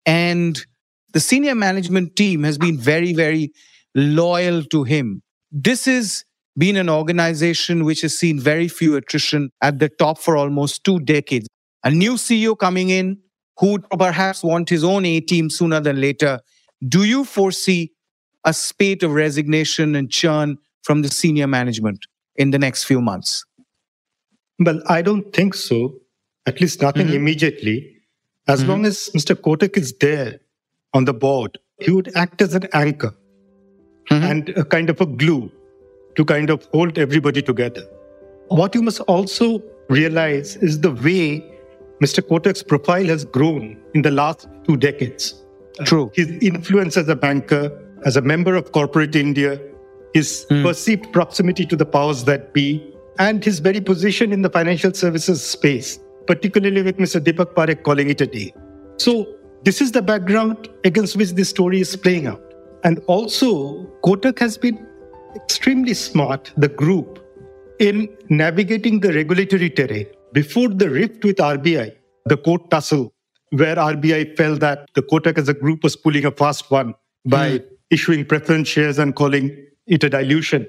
and 0.06 0.64
the 1.12 1.20
senior 1.20 1.54
management 1.54 2.16
team 2.16 2.42
has 2.42 2.58
been 2.58 2.78
very, 2.78 3.12
very 3.12 3.52
loyal 3.94 4.62
to 4.64 4.84
him. 4.84 5.22
This 5.50 5.84
has 5.84 6.24
been 6.58 6.76
an 6.76 6.90
organization 6.90 7.84
which 7.84 8.00
has 8.00 8.18
seen 8.18 8.40
very 8.40 8.68
few 8.68 8.96
attrition 8.96 9.50
at 9.62 9.78
the 9.78 9.88
top 9.88 10.18
for 10.18 10.36
almost 10.36 10.84
two 10.84 10.98
decades. 11.00 11.46
A 11.84 11.90
new 11.90 12.14
CEO 12.14 12.58
coming 12.58 12.90
in 12.90 13.18
who 13.58 13.72
would 13.72 13.88
perhaps 13.90 14.42
want 14.42 14.68
his 14.68 14.82
own 14.84 15.04
A 15.04 15.20
team 15.20 15.48
sooner 15.48 15.80
than 15.80 16.00
later. 16.00 16.40
Do 16.86 17.04
you 17.04 17.24
foresee 17.24 17.92
a 18.44 18.52
spate 18.52 19.02
of 19.02 19.12
resignation 19.12 19.94
and 19.94 20.10
churn 20.10 20.58
from 20.82 21.02
the 21.02 21.08
senior 21.08 21.46
management 21.46 22.06
in 22.36 22.50
the 22.50 22.58
next 22.58 22.84
few 22.84 23.00
months? 23.00 23.44
Well, 24.58 24.82
I 24.88 25.02
don't 25.02 25.32
think 25.32 25.54
so, 25.54 25.94
at 26.46 26.60
least 26.60 26.82
nothing 26.82 27.06
mm-hmm. 27.06 27.16
immediately. 27.16 27.96
As 28.48 28.60
mm-hmm. 28.60 28.70
long 28.70 28.86
as 28.86 29.10
Mr. 29.14 29.34
Kotak 29.36 29.76
is 29.76 29.92
there 30.00 30.40
on 30.94 31.04
the 31.04 31.14
board, 31.14 31.58
he 31.80 31.92
would 31.92 32.10
act 32.16 32.42
as 32.42 32.54
an 32.54 32.66
anchor 32.72 33.14
mm-hmm. 34.10 34.24
and 34.24 34.48
a 34.50 34.64
kind 34.64 34.90
of 34.90 35.00
a 35.00 35.06
glue 35.06 35.50
to 36.18 36.24
kind 36.24 36.50
of 36.50 36.66
hold 36.74 36.98
everybody 36.98 37.40
together. 37.40 37.82
What 38.48 38.74
you 38.74 38.82
must 38.82 39.00
also 39.02 39.62
realize 39.88 40.56
is 40.56 40.80
the 40.80 40.90
way 40.90 41.44
Mr. 42.02 42.20
Kotak's 42.20 42.62
profile 42.62 43.04
has 43.04 43.24
grown 43.24 43.80
in 43.94 44.02
the 44.02 44.10
last 44.10 44.48
two 44.66 44.76
decades. 44.76 45.44
True. 45.84 46.10
His 46.14 46.30
influence 46.42 46.96
as 46.96 47.08
a 47.08 47.14
banker, 47.14 47.70
as 48.04 48.16
a 48.16 48.20
member 48.20 48.56
of 48.56 48.72
corporate 48.72 49.14
India, 49.14 49.60
his 50.12 50.44
mm. 50.50 50.64
perceived 50.64 51.12
proximity 51.12 51.64
to 51.66 51.76
the 51.76 51.86
powers 51.86 52.24
that 52.24 52.52
be, 52.52 52.92
and 53.20 53.44
his 53.44 53.60
very 53.60 53.80
position 53.80 54.32
in 54.32 54.42
the 54.42 54.50
financial 54.50 54.92
services 54.92 55.42
space, 55.42 56.00
particularly 56.26 56.82
with 56.82 56.96
Mr. 56.98 57.20
Deepak 57.20 57.54
Parekh 57.54 57.84
calling 57.84 58.10
it 58.10 58.20
a 58.20 58.26
day. 58.26 58.52
So, 58.96 59.34
this 59.62 59.80
is 59.80 59.92
the 59.92 60.02
background 60.02 60.68
against 60.84 61.16
which 61.16 61.32
this 61.32 61.48
story 61.48 61.80
is 61.80 61.94
playing 61.96 62.26
out. 62.26 62.42
And 62.84 63.00
also, 63.06 63.84
Kotak 64.04 64.38
has 64.38 64.56
been 64.56 64.87
extremely 65.34 65.94
smart, 65.94 66.52
the 66.56 66.68
group, 66.68 67.24
in 67.78 68.08
navigating 68.28 69.00
the 69.00 69.12
regulatory 69.12 69.70
terrain. 69.70 70.06
Before 70.32 70.68
the 70.68 70.90
rift 70.90 71.24
with 71.24 71.36
RBI, 71.36 71.92
the 72.26 72.36
court 72.36 72.70
tussle, 72.70 73.12
where 73.50 73.76
RBI 73.76 74.36
felt 74.36 74.60
that 74.60 74.88
the 74.94 75.02
Kotak 75.02 75.38
as 75.38 75.48
a 75.48 75.54
group 75.54 75.82
was 75.82 75.96
pulling 75.96 76.24
a 76.24 76.30
fast 76.30 76.70
one 76.70 76.94
by 77.24 77.58
mm. 77.58 77.64
issuing 77.90 78.24
preference 78.24 78.68
shares 78.68 78.98
and 78.98 79.14
calling 79.14 79.56
it 79.86 80.04
a 80.04 80.10
dilution, 80.10 80.66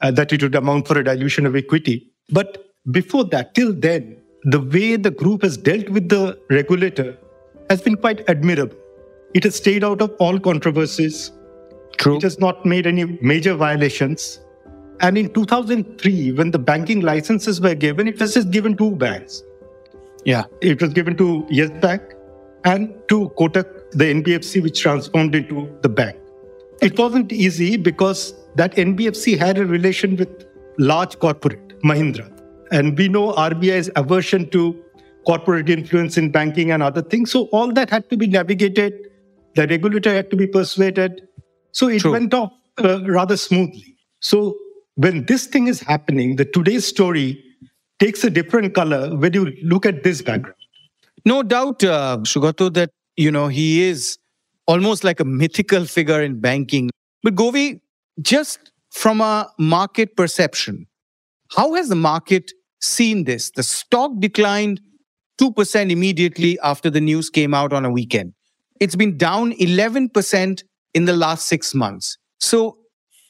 uh, 0.00 0.10
that 0.12 0.32
it 0.32 0.42
would 0.42 0.54
amount 0.54 0.86
for 0.86 0.98
a 0.98 1.04
dilution 1.04 1.46
of 1.46 1.56
equity. 1.56 2.12
But 2.30 2.72
before 2.90 3.24
that, 3.24 3.54
till 3.54 3.72
then, 3.72 4.16
the 4.44 4.60
way 4.60 4.96
the 4.96 5.10
group 5.10 5.42
has 5.42 5.56
dealt 5.56 5.88
with 5.88 6.08
the 6.08 6.38
regulator 6.48 7.16
has 7.68 7.82
been 7.82 7.96
quite 7.96 8.28
admirable. 8.28 8.76
It 9.34 9.44
has 9.44 9.56
stayed 9.56 9.84
out 9.84 10.00
of 10.00 10.12
all 10.18 10.38
controversies. 10.38 11.32
True. 12.00 12.16
It 12.16 12.22
has 12.22 12.38
not 12.38 12.64
made 12.64 12.86
any 12.86 13.04
major 13.20 13.54
violations. 13.54 14.40
And 15.00 15.16
in 15.16 15.32
2003, 15.32 16.32
when 16.32 16.50
the 16.50 16.58
banking 16.58 17.00
licenses 17.00 17.60
were 17.60 17.74
given, 17.74 18.08
it 18.08 18.18
was 18.18 18.34
just 18.34 18.50
given 18.50 18.76
to 18.78 18.90
banks. 18.96 19.42
Yeah. 20.24 20.44
It 20.62 20.80
was 20.80 20.92
given 20.94 21.16
to 21.18 21.46
Yes 21.50 21.70
Bank 21.80 22.02
and 22.64 22.94
to 23.08 23.30
Kotak, 23.38 23.90
the 23.92 24.06
NBFC, 24.06 24.62
which 24.62 24.80
transformed 24.80 25.34
into 25.34 25.70
the 25.82 25.88
bank. 25.88 26.16
It 26.80 26.98
wasn't 26.98 27.32
easy 27.32 27.76
because 27.76 28.34
that 28.56 28.74
NBFC 28.76 29.38
had 29.38 29.58
a 29.58 29.66
relation 29.66 30.16
with 30.16 30.46
large 30.78 31.18
corporate, 31.18 31.80
Mahindra. 31.82 32.30
And 32.72 32.96
we 32.96 33.08
know 33.08 33.32
RBI's 33.32 33.90
aversion 33.96 34.48
to 34.50 34.82
corporate 35.26 35.68
influence 35.68 36.16
in 36.16 36.30
banking 36.30 36.70
and 36.70 36.82
other 36.82 37.02
things. 37.02 37.30
So 37.30 37.44
all 37.52 37.72
that 37.72 37.90
had 37.90 38.08
to 38.08 38.16
be 38.16 38.26
navigated. 38.26 38.94
The 39.54 39.66
regulator 39.66 40.14
had 40.14 40.30
to 40.30 40.36
be 40.36 40.46
persuaded. 40.46 41.26
So 41.72 41.88
it 41.88 42.00
True. 42.00 42.12
went 42.12 42.34
off 42.34 42.52
uh, 42.82 43.02
rather 43.04 43.36
smoothly. 43.36 43.96
So 44.20 44.56
when 44.94 45.24
this 45.26 45.46
thing 45.46 45.66
is 45.66 45.80
happening, 45.80 46.36
the 46.36 46.44
today's 46.44 46.86
story 46.86 47.42
takes 47.98 48.24
a 48.24 48.30
different 48.30 48.74
color 48.74 49.14
when 49.16 49.32
you 49.32 49.56
look 49.62 49.86
at 49.86 50.02
this 50.02 50.22
background. 50.22 50.56
No 51.24 51.42
doubt, 51.42 51.84
uh, 51.84 52.18
Sugata, 52.22 52.72
that 52.74 52.90
you 53.16 53.30
know 53.30 53.48
he 53.48 53.82
is 53.82 54.18
almost 54.66 55.04
like 55.04 55.20
a 55.20 55.24
mythical 55.24 55.84
figure 55.84 56.22
in 56.22 56.40
banking. 56.40 56.90
But 57.22 57.34
Govi, 57.34 57.80
just 58.20 58.72
from 58.90 59.20
a 59.20 59.50
market 59.58 60.16
perception, 60.16 60.86
how 61.56 61.74
has 61.74 61.88
the 61.88 61.96
market 61.96 62.52
seen 62.80 63.24
this? 63.24 63.50
The 63.50 63.62
stock 63.62 64.12
declined 64.18 64.80
2% 65.40 65.90
immediately 65.90 66.58
after 66.60 66.90
the 66.90 67.00
news 67.00 67.30
came 67.30 67.54
out 67.54 67.72
on 67.72 67.84
a 67.84 67.90
weekend. 67.90 68.34
It's 68.78 68.96
been 68.96 69.16
down 69.16 69.52
11% 69.52 70.62
in 70.94 71.04
the 71.04 71.12
last 71.12 71.46
six 71.46 71.74
months. 71.74 72.18
So, 72.38 72.78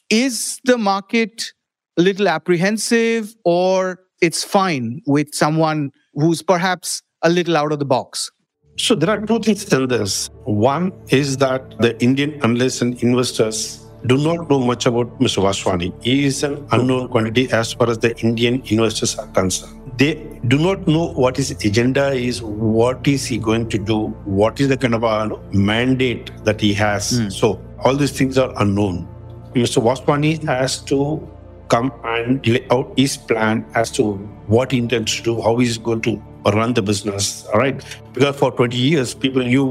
is 0.09 0.59
the 0.65 0.77
market 0.77 1.53
a 1.97 2.01
little 2.01 2.27
apprehensive 2.27 3.33
or 3.45 3.99
it's 4.21 4.43
fine 4.43 5.01
with 5.07 5.33
someone 5.33 5.91
who's 6.13 6.41
perhaps 6.41 7.01
a 7.21 7.29
little 7.29 7.55
out 7.57 7.71
of 7.71 7.79
the 7.79 7.85
box? 7.85 8.31
So, 8.77 8.95
there 8.95 9.09
are 9.09 9.25
two 9.25 9.39
things 9.39 9.71
in 9.71 9.87
this. 9.87 10.29
One 10.45 10.91
is 11.09 11.37
that 11.37 11.77
the 11.79 12.01
Indian 12.01 12.41
analysts 12.43 12.81
and 12.81 13.01
investors 13.03 13.80
do 14.05 14.17
not 14.17 14.49
know 14.49 14.59
much 14.59 14.85
about 14.85 15.19
Mr. 15.19 15.43
Vaswani. 15.43 15.93
He 16.03 16.25
is 16.25 16.43
an 16.43 16.65
unknown 16.71 17.09
quantity 17.09 17.51
as 17.51 17.73
far 17.73 17.89
as 17.89 17.99
the 17.99 18.17
Indian 18.19 18.63
investors 18.65 19.17
are 19.17 19.27
concerned 19.27 19.81
they 20.01 20.13
do 20.47 20.57
not 20.57 20.87
know 20.87 21.11
what 21.13 21.37
his 21.37 21.51
agenda 21.51 22.11
is, 22.11 22.41
what 22.41 23.07
is 23.07 23.25
he 23.25 23.37
going 23.37 23.69
to 23.69 23.77
do, 23.77 24.07
what 24.39 24.59
is 24.59 24.69
the 24.69 24.77
kind 24.77 24.95
of 24.95 25.03
a 25.03 25.39
mandate 25.53 26.31
that 26.43 26.59
he 26.59 26.73
has. 26.73 27.19
Mm. 27.19 27.31
So 27.31 27.61
all 27.79 27.95
these 27.95 28.11
things 28.11 28.37
are 28.37 28.51
unknown. 28.57 29.07
Mr. 29.53 29.83
Vaswani 29.83 30.43
has 30.45 30.79
to 30.85 31.27
come 31.67 31.93
and 32.03 32.45
lay 32.47 32.65
out 32.71 32.91
his 32.97 33.15
plan 33.17 33.65
as 33.75 33.91
to 33.91 34.13
what 34.47 34.71
he 34.71 34.77
intends 34.77 35.17
to 35.17 35.23
do, 35.23 35.41
how 35.41 35.57
he's 35.57 35.77
going 35.77 36.01
to 36.01 36.21
run 36.45 36.73
the 36.73 36.81
business. 36.81 37.45
All 37.53 37.59
right. 37.59 37.83
Because 38.13 38.35
for 38.37 38.51
20 38.51 38.75
years, 38.75 39.13
people 39.13 39.43
knew 39.43 39.65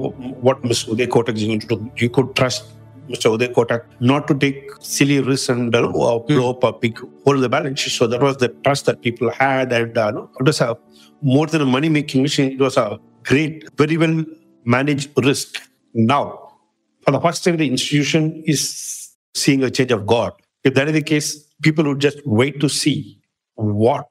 what 0.47 0.63
Mr. 0.63 0.95
Uday 0.95 1.09
Kotak 1.09 1.37
is 1.37 1.45
going 1.45 1.61
to 1.61 1.67
do. 1.67 1.91
You 1.97 2.09
could 2.09 2.37
trust 2.37 2.65
Mr. 3.11 3.37
Uday 3.37 3.53
Kotak 3.53 3.85
not 4.01 4.29
to 4.29 4.35
take 4.35 4.71
silly 4.81 5.21
risks 5.21 5.49
and 5.49 5.75
uh, 5.75 5.89
blow 5.89 6.51
up 6.51 6.65
a 6.65 6.73
big 6.73 6.99
hole 7.25 7.35
in 7.35 7.41
the 7.41 7.49
balance 7.49 7.81
sheet. 7.81 7.93
So 7.93 8.07
that 8.07 8.23
was 8.23 8.37
the 8.37 8.49
trust 8.65 8.87
that 8.87 9.03
people 9.03 9.31
had. 9.31 9.73
And 9.73 9.97
uh, 9.99 10.27
it 10.39 10.47
was 10.47 10.61
a, 10.61 10.79
more 11.21 11.47
than 11.47 11.61
a 11.61 11.67
money 11.67 11.89
making 11.89 12.23
machine, 12.23 12.53
it 12.53 12.61
was 12.61 12.77
a 12.77 12.99
great, 13.25 13.69
very 13.77 13.97
well 13.97 14.25
managed 14.65 15.11
risk. 15.25 15.61
Now, 15.93 16.53
for 17.03 17.11
the 17.11 17.21
first 17.21 17.43
time, 17.45 17.57
the 17.57 17.69
institution 17.69 18.43
is 18.47 19.11
seeing 19.35 19.63
a 19.63 19.71
change 19.71 19.91
of 19.91 20.07
God. 20.07 20.33
If 20.65 20.75
that 20.75 20.89
is 20.89 20.95
the 20.95 21.03
case, 21.03 21.45
people 21.63 21.85
would 21.85 22.01
just 22.01 22.25
wait 22.27 22.61
to 22.61 22.69
see 22.69 23.21
what 23.55 24.07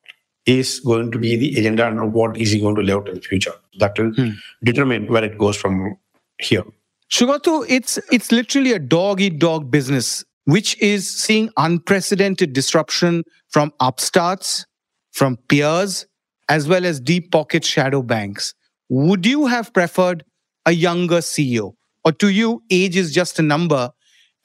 is 0.45 0.79
going 0.79 1.11
to 1.11 1.19
be 1.19 1.35
the 1.35 1.59
agenda 1.59 1.87
and 1.87 2.13
what 2.13 2.37
is 2.37 2.51
he 2.51 2.59
going 2.59 2.75
to 2.75 2.81
lay 2.81 2.93
out 2.93 3.07
in 3.07 3.15
the 3.15 3.21
future. 3.21 3.53
That 3.79 3.97
will 3.97 4.11
hmm. 4.11 4.29
determine 4.63 5.07
where 5.07 5.23
it 5.23 5.37
goes 5.37 5.55
from 5.55 5.97
here. 6.39 6.63
Sugata, 7.11 7.65
it's 7.67 7.97
it's 8.11 8.31
literally 8.31 8.73
a 8.73 8.79
dog 8.79 9.19
eat 9.19 9.39
dog 9.39 9.71
business, 9.71 10.23
which 10.45 10.79
is 10.79 11.09
seeing 11.09 11.49
unprecedented 11.57 12.53
disruption 12.53 13.23
from 13.49 13.73
upstarts, 13.79 14.65
from 15.11 15.37
peers, 15.47 16.05
as 16.49 16.67
well 16.67 16.85
as 16.85 16.99
deep 16.99 17.31
pocket 17.31 17.65
shadow 17.65 18.03
banks. 18.03 18.53
Would 18.89 19.25
you 19.25 19.47
have 19.47 19.73
preferred 19.73 20.23
a 20.67 20.71
younger 20.71 21.17
CEO? 21.17 21.73
Or 22.05 22.11
to 22.11 22.29
you, 22.29 22.61
age 22.69 22.95
is 22.95 23.11
just 23.11 23.39
a 23.39 23.41
number, 23.41 23.89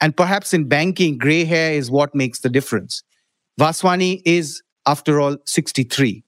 and 0.01 0.17
perhaps 0.17 0.53
in 0.53 0.67
banking, 0.67 1.19
gray 1.19 1.45
hair 1.45 1.73
is 1.73 1.91
what 1.91 2.15
makes 2.15 2.39
the 2.39 2.49
difference. 2.49 3.03
Vaswani 3.59 4.21
is, 4.25 4.61
after 4.87 5.21
all, 5.21 5.37
63. 5.45 6.23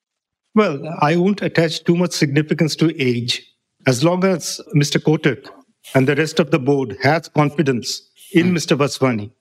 Well, 0.53 0.81
I 1.01 1.15
won't 1.15 1.41
attach 1.41 1.83
too 1.83 1.95
much 1.95 2.11
significance 2.11 2.75
to 2.77 2.95
age. 3.01 3.43
As 3.85 4.03
long 4.03 4.23
as 4.23 4.61
Mr. 4.75 4.99
Kotak 5.01 5.47
and 5.93 6.07
the 6.07 6.15
rest 6.15 6.39
of 6.39 6.51
the 6.51 6.59
board 6.59 6.97
has 7.01 7.27
confidence 7.29 8.01
in 8.33 8.53
Mr. 8.53 8.75
Hmm. 8.75 8.83
Vaswani, 8.83 9.31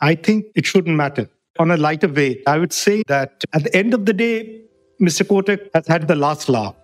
I 0.00 0.14
think 0.14 0.46
it 0.54 0.66
shouldn't 0.66 0.96
matter. 0.96 1.28
On 1.58 1.70
a 1.70 1.76
lighter 1.76 2.08
way, 2.08 2.42
I 2.46 2.58
would 2.58 2.72
say 2.72 3.02
that 3.08 3.44
at 3.52 3.64
the 3.64 3.74
end 3.74 3.94
of 3.94 4.04
the 4.06 4.12
day, 4.12 4.60
Mr. 5.00 5.26
Kotak 5.26 5.70
has 5.74 5.86
had 5.86 6.06
the 6.08 6.14
last 6.14 6.48
laugh 6.48 6.74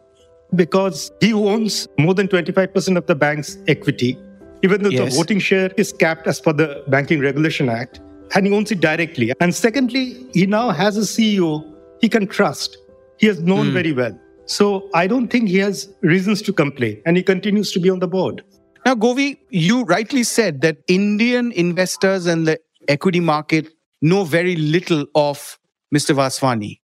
because 0.54 1.10
he 1.20 1.32
owns 1.32 1.88
more 1.98 2.14
than 2.14 2.28
25% 2.28 2.96
of 2.96 3.06
the 3.06 3.14
bank's 3.14 3.58
equity, 3.68 4.18
even 4.62 4.82
though 4.82 4.90
yes. 4.90 5.12
the 5.12 5.16
voting 5.16 5.38
share 5.38 5.70
is 5.76 5.92
capped 5.92 6.26
as 6.26 6.40
per 6.40 6.52
the 6.52 6.82
Banking 6.88 7.20
Regulation 7.20 7.68
Act, 7.68 8.00
and 8.34 8.46
he 8.46 8.52
owns 8.54 8.70
it 8.70 8.80
directly. 8.80 9.32
And 9.40 9.54
secondly, 9.54 10.26
he 10.32 10.46
now 10.46 10.70
has 10.70 10.96
a 10.96 11.00
CEO 11.00 11.72
he 12.02 12.08
can 12.08 12.26
trust. 12.26 12.76
He 13.18 13.28
has 13.28 13.40
known 13.40 13.68
mm. 13.68 13.72
very 13.72 13.92
well. 13.92 14.18
So 14.46 14.90
I 14.92 15.06
don't 15.06 15.28
think 15.28 15.48
he 15.48 15.58
has 15.58 15.88
reasons 16.02 16.42
to 16.42 16.52
complain, 16.52 17.00
and 17.06 17.16
he 17.16 17.22
continues 17.22 17.70
to 17.72 17.80
be 17.80 17.88
on 17.88 18.00
the 18.00 18.08
board. 18.08 18.44
Now, 18.84 18.94
Govi, 18.96 19.38
you 19.50 19.84
rightly 19.84 20.24
said 20.24 20.60
that 20.62 20.78
Indian 20.88 21.52
investors 21.52 22.26
and 22.26 22.46
the 22.46 22.58
equity 22.88 23.20
market 23.20 23.68
know 24.00 24.24
very 24.24 24.56
little 24.56 25.06
of 25.14 25.58
Mr. 25.94 26.14
Vaswani. 26.14 26.80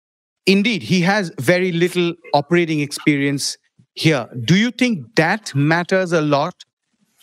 Indeed, 0.46 0.82
he 0.82 1.00
has 1.00 1.32
very 1.40 1.72
little 1.72 2.14
operating 2.32 2.80
experience 2.80 3.56
here. 3.94 4.28
Do 4.44 4.56
you 4.56 4.70
think 4.70 5.14
that 5.16 5.54
matters 5.54 6.12
a 6.12 6.20
lot? 6.20 6.54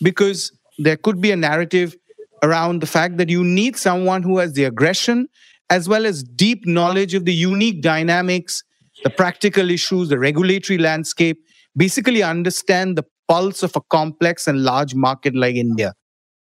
Because 0.02 0.52
there 0.78 0.98
could 0.98 1.22
be 1.22 1.32
a 1.32 1.38
narrative 1.38 1.96
around 2.44 2.82
the 2.82 2.88
fact 2.88 3.18
that 3.18 3.30
you 3.30 3.44
need 3.44 3.78
someone 3.78 4.24
who 4.24 4.40
has 4.40 4.54
the 4.54 4.66
aggression 4.66 5.28
as 5.70 5.90
well 5.90 6.06
as 6.06 6.22
deep 6.22 6.66
knowledge 6.68 7.14
of 7.14 7.26
the 7.26 7.34
unique 7.34 7.82
dynamics, 7.82 8.62
the 9.04 9.10
practical 9.10 9.72
issues, 9.72 10.10
the 10.10 10.20
regulatory 10.20 10.78
landscape, 10.78 11.40
basically 11.76 12.22
understand 12.22 12.98
the 12.98 13.06
pulse 13.28 13.64
of 13.64 13.76
a 13.76 13.82
complex 13.90 14.48
and 14.48 14.64
large 14.64 14.96
market 14.96 15.36
like 15.36 15.56
India. 15.56 15.94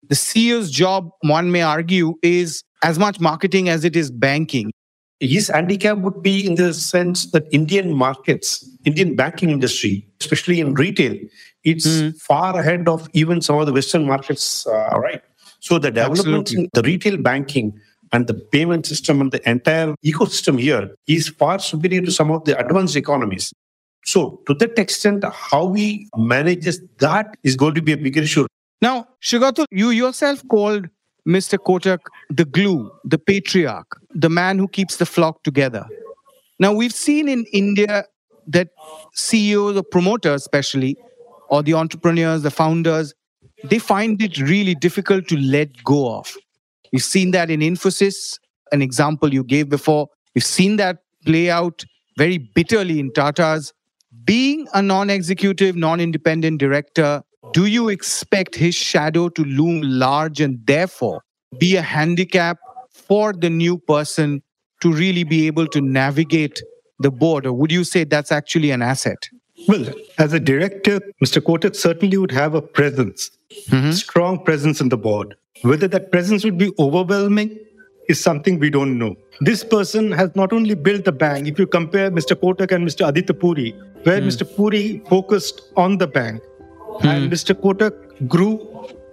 The 0.10 0.16
CEO's 0.16 0.72
job, 0.72 1.10
one 1.22 1.52
may 1.52 1.62
argue, 1.62 2.16
is 2.22 2.64
as 2.84 2.98
much 2.98 3.20
marketing 3.20 3.70
as 3.70 3.86
it 3.86 3.96
is 3.96 4.12
banking. 4.12 4.72
His 5.20 5.50
handicap 5.50 6.00
would 6.00 6.24
be 6.24 6.46
in 6.46 6.56
the 6.56 6.74
sense 6.74 7.30
that 7.32 7.46
Indian 7.52 7.94
markets, 7.94 8.68
Indian 8.86 9.16
banking 9.16 9.52
industry, 9.52 10.08
especially 10.20 10.60
in 10.60 10.74
retail, 10.74 11.16
it's 11.64 11.88
mm. 11.88 12.20
far 12.20 12.60
ahead 12.60 12.88
of 12.88 13.08
even 13.14 13.40
some 13.42 13.60
of 13.60 13.68
the 13.68 13.74
Western 13.74 14.08
markets, 14.08 14.66
uh, 14.66 14.98
right? 14.98 15.22
So 15.60 15.78
the 15.78 15.92
development 15.92 16.52
in 16.52 16.70
the 16.74 16.82
retail 16.82 17.18
banking 17.18 17.80
and 18.12 18.26
the 18.26 18.34
payment 18.34 18.88
system 18.88 19.22
and 19.22 19.32
the 19.32 19.48
entire 19.48 19.94
ecosystem 20.04 20.60
here 20.60 20.96
is 21.08 21.30
far 21.30 21.60
superior 21.60 22.02
to 22.02 22.12
some 22.12 22.32
of 22.32 22.44
the 22.46 22.58
advanced 22.58 22.96
economies. 22.96 23.54
So, 24.06 24.42
to 24.48 24.54
that 24.56 24.78
extent, 24.80 25.24
how 25.32 25.66
we 25.66 26.08
manage 26.18 26.66
that 27.00 27.38
is 27.44 27.56
going 27.56 27.76
to 27.76 27.82
be 27.82 27.92
a 27.94 27.98
bigger 27.98 28.22
issue. 28.22 28.48
Now, 28.82 29.08
Sugata, 29.22 29.66
you 29.70 29.92
yourself 29.92 30.42
called 30.48 30.90
Mr. 31.28 31.58
Kotak 31.58 32.00
the 32.30 32.46
glue, 32.46 32.92
the 33.04 33.20
patriarch, 33.20 34.00
the 34.10 34.30
man 34.30 34.58
who 34.58 34.68
keeps 34.68 34.98
the 34.98 35.06
flock 35.06 35.44
together. 35.44 35.86
Now, 36.60 36.74
we've 36.74 36.94
seen 36.94 37.30
in 37.30 37.46
India 37.54 38.06
that 38.48 38.70
CEOs 39.14 39.78
or 39.78 39.84
promoters, 39.84 40.42
especially, 40.42 40.98
or 41.50 41.62
the 41.62 41.76
entrepreneurs, 41.76 42.42
the 42.42 42.52
founders, 42.52 43.14
they 43.66 43.78
find 43.78 44.22
it 44.22 44.40
really 44.40 44.74
difficult 44.74 45.28
to 45.28 45.38
let 45.38 45.84
go 45.84 46.16
of. 46.16 46.36
We've 46.92 47.04
seen 47.04 47.32
that 47.32 47.50
in 47.50 47.60
Infosys, 47.60 48.40
an 48.72 48.82
example 48.82 49.34
you 49.34 49.44
gave 49.44 49.70
before. 49.70 50.08
We've 50.34 50.44
seen 50.44 50.78
that 50.78 50.98
play 51.26 51.50
out 51.50 51.84
very 52.18 52.38
bitterly 52.38 53.00
in 53.00 53.12
Tata's 53.12 53.74
being 54.26 54.68
a 54.74 54.82
non 54.82 55.10
executive, 55.10 55.76
non 55.76 56.00
independent 56.00 56.60
director, 56.60 57.24
do 57.54 57.66
you 57.66 57.90
expect 57.90 58.56
his 58.56 58.76
shadow 58.76 59.30
to 59.30 59.44
loom 59.44 59.82
large 59.82 60.40
and 60.42 60.60
therefore 60.66 61.24
be 61.58 61.76
a 61.76 61.82
handicap 61.82 62.58
for 62.90 63.34
the 63.34 63.50
new 63.50 63.78
person 63.78 64.42
to 64.82 64.92
really 64.92 65.24
be 65.24 65.48
able 65.48 65.68
to 65.68 65.82
navigate 65.82 66.62
the 67.00 67.12
board? 67.12 67.46
Or 67.46 67.54
would 67.54 67.72
you 67.72 67.84
say 67.84 68.04
that's 68.04 68.32
actually 68.32 68.72
an 68.72 68.82
asset? 68.82 69.30
Well, 69.68 69.86
as 70.18 70.34
a 70.34 70.40
director, 70.40 71.02
Mr. 71.24 71.42
Kotak 71.42 71.76
certainly 71.76 72.18
would 72.18 72.32
have 72.32 72.56
a 72.56 72.62
presence, 72.62 73.32
mm-hmm. 73.68 73.92
strong 73.92 74.44
presence 74.44 74.82
in 74.82 74.90
the 74.90 74.98
board. 74.98 75.36
Whether 75.62 75.88
that 75.90 76.12
presence 76.12 76.44
would 76.44 76.58
be 76.58 76.72
overwhelming 76.80 77.60
is 78.12 78.24
something 78.24 78.60
we 78.60 78.70
don't 78.70 78.98
know. 78.98 79.16
This 79.40 79.64
person 79.64 80.12
has 80.12 80.36
not 80.36 80.54
only 80.54 80.76
built 80.76 81.06
the 81.06 81.12
bank, 81.12 81.48
if 81.48 81.58
you 81.58 81.66
compare 81.66 82.12
Mr. 82.12 82.36
Kotak 82.36 82.72
and 82.72 82.88
Mr. 82.88 83.08
Aditya 83.08 83.34
Puri, 83.34 83.72
where 84.04 84.22
mm. 84.22 84.28
Mr. 84.28 84.56
Puri 84.56 85.02
focused 85.10 85.62
on 85.76 85.98
the 85.98 86.08
bank 86.08 86.44
mm. 86.44 87.06
and 87.06 87.32
Mr. 87.32 87.56
Kotak 87.56 88.28
grew 88.28 88.54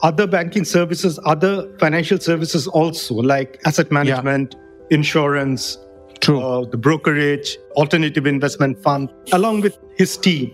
other 0.03 0.27
banking 0.27 0.65
services, 0.65 1.19
other 1.25 1.55
financial 1.79 2.19
services 2.19 2.67
also, 2.67 3.15
like 3.15 3.61
asset 3.65 3.91
management, 3.91 4.55
yeah. 4.55 4.97
insurance, 4.97 5.79
True. 6.21 6.41
Uh, 6.41 6.65
the 6.65 6.77
brokerage, 6.77 7.57
alternative 7.77 8.27
investment 8.27 8.83
fund, 8.83 9.09
along 9.33 9.61
with 9.61 9.79
his 9.97 10.17
team. 10.17 10.53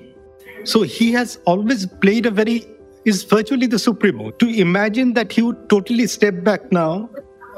So 0.64 0.82
he 0.82 1.12
has 1.12 1.38
always 1.46 1.86
played 1.86 2.26
a 2.26 2.30
very, 2.30 2.66
is 3.04 3.24
virtually 3.24 3.66
the 3.66 3.78
supremo. 3.78 4.30
To 4.30 4.46
imagine 4.48 5.14
that 5.14 5.32
he 5.32 5.42
would 5.42 5.68
totally 5.68 6.06
step 6.06 6.44
back 6.44 6.70
now 6.70 7.08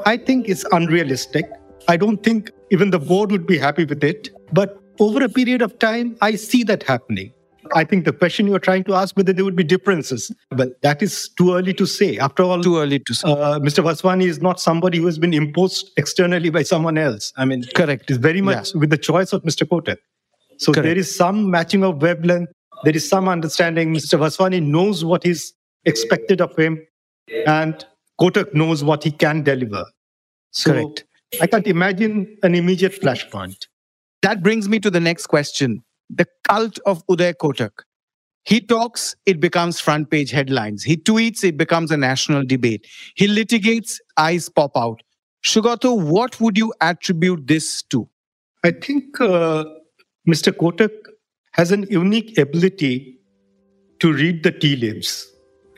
I 0.05 0.17
think 0.17 0.49
it's 0.49 0.65
unrealistic. 0.71 1.49
I 1.87 1.97
don't 1.97 2.23
think 2.23 2.51
even 2.71 2.91
the 2.91 2.99
board 2.99 3.31
would 3.31 3.47
be 3.47 3.57
happy 3.57 3.85
with 3.85 4.03
it. 4.03 4.29
But 4.51 4.81
over 4.99 5.23
a 5.23 5.29
period 5.29 5.61
of 5.61 5.79
time, 5.79 6.17
I 6.21 6.35
see 6.35 6.63
that 6.63 6.83
happening. 6.83 7.33
I 7.75 7.83
think 7.83 8.05
the 8.05 8.13
question 8.13 8.47
you're 8.47 8.59
trying 8.59 8.85
to 8.85 8.93
ask 8.93 9.15
whether 9.17 9.33
there 9.33 9.43
would 9.43 9.55
be 9.55 9.63
differences, 9.63 10.31
but 10.51 10.81
that 10.83 11.01
is 11.01 11.29
too 11.37 11.53
early 11.53 11.73
to 11.73 11.85
say. 11.85 12.17
After 12.17 12.43
all, 12.43 12.63
too 12.63 12.77
early 12.77 12.99
to 12.99 13.13
say. 13.13 13.29
Uh, 13.29 13.59
Mr. 13.59 13.83
Vaswani 13.83 14.25
is 14.25 14.41
not 14.41 14.61
somebody 14.61 14.99
who 14.99 15.05
has 15.05 15.19
been 15.19 15.33
imposed 15.33 15.91
externally 15.97 16.49
by 16.49 16.63
someone 16.63 16.97
else. 16.97 17.33
I 17.35 17.43
mean, 17.43 17.65
correct. 17.75 18.09
It's 18.09 18.19
very 18.19 18.41
much 18.41 18.73
yeah. 18.73 18.79
with 18.79 18.89
the 18.89 18.97
choice 18.97 19.33
of 19.33 19.43
Mr. 19.43 19.67
Kotak. 19.67 19.97
So 20.57 20.71
correct. 20.71 20.85
there 20.85 20.97
is 20.97 21.13
some 21.13 21.51
matching 21.51 21.83
of 21.83 22.01
wavelength. 22.01 22.49
There 22.83 22.95
is 22.95 23.07
some 23.07 23.27
understanding. 23.27 23.93
Mr. 23.93 24.17
Vaswani 24.17 24.61
knows 24.61 25.03
what 25.03 25.25
is 25.25 25.53
expected 25.85 26.41
of 26.41 26.55
him, 26.55 26.85
and 27.45 27.85
Kotak 28.19 28.53
knows 28.53 28.83
what 28.83 29.03
he 29.03 29.11
can 29.11 29.43
deliver. 29.43 29.85
So 30.51 30.71
Correct. 30.71 31.05
I 31.41 31.47
can't 31.47 31.67
imagine 31.67 32.37
an 32.43 32.55
immediate 32.55 32.93
flashpoint. 32.93 33.67
That 34.21 34.41
brings 34.41 34.67
me 34.67 34.79
to 34.79 34.89
the 34.89 34.99
next 34.99 35.27
question 35.27 35.83
the 36.09 36.25
cult 36.47 36.79
of 36.85 37.05
Uday 37.07 37.33
Kotak. 37.33 37.71
He 38.45 38.61
talks, 38.61 39.13
it 39.25 39.41
becomes 39.41 39.81
front 39.81 40.09
page 40.09 40.31
headlines. 40.31 40.83
He 40.83 40.95
tweets, 40.95 41.43
it 41.43 41.57
becomes 41.57 41.91
a 41.91 41.97
national 41.97 42.45
debate. 42.45 42.87
He 43.15 43.27
litigates, 43.27 43.99
eyes 44.15 44.47
pop 44.47 44.71
out. 44.77 45.01
Sugata, 45.45 45.93
what 45.97 46.39
would 46.39 46.57
you 46.57 46.73
attribute 46.79 47.45
this 47.45 47.83
to? 47.83 48.07
I 48.63 48.71
think 48.71 49.19
uh, 49.19 49.65
Mr. 50.27 50.53
Kotak 50.53 50.91
has 51.51 51.73
an 51.73 51.87
unique 51.89 52.37
ability 52.37 53.17
to 53.99 54.13
read 54.13 54.43
the 54.43 54.51
tea 54.51 54.77
leaves. 54.77 55.29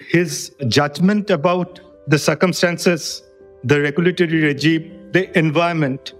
His 0.09 0.51
judgment 0.67 1.31
about 1.31 1.79
the 2.09 2.17
circumstances, 2.17 3.23
the 3.63 3.79
regulatory 3.81 4.41
regime, 4.41 5.11
the 5.11 5.37
environment, 5.37 6.13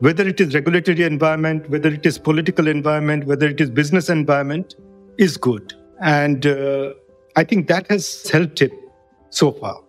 whether 0.00 0.26
it 0.26 0.40
is 0.40 0.54
regulatory 0.54 1.02
environment, 1.02 1.70
whether 1.70 1.88
it 1.88 2.04
is 2.04 2.18
political 2.18 2.66
environment, 2.66 3.26
whether 3.26 3.46
it 3.46 3.60
is 3.60 3.70
business 3.70 4.08
environment, 4.08 4.74
is 5.18 5.36
good. 5.36 5.72
And 6.02 6.46
uh, 6.46 6.94
I 7.36 7.44
think 7.44 7.68
that 7.68 7.88
has 7.90 8.28
helped 8.28 8.60
him 8.60 8.72
so 9.30 9.52
far. 9.52 9.80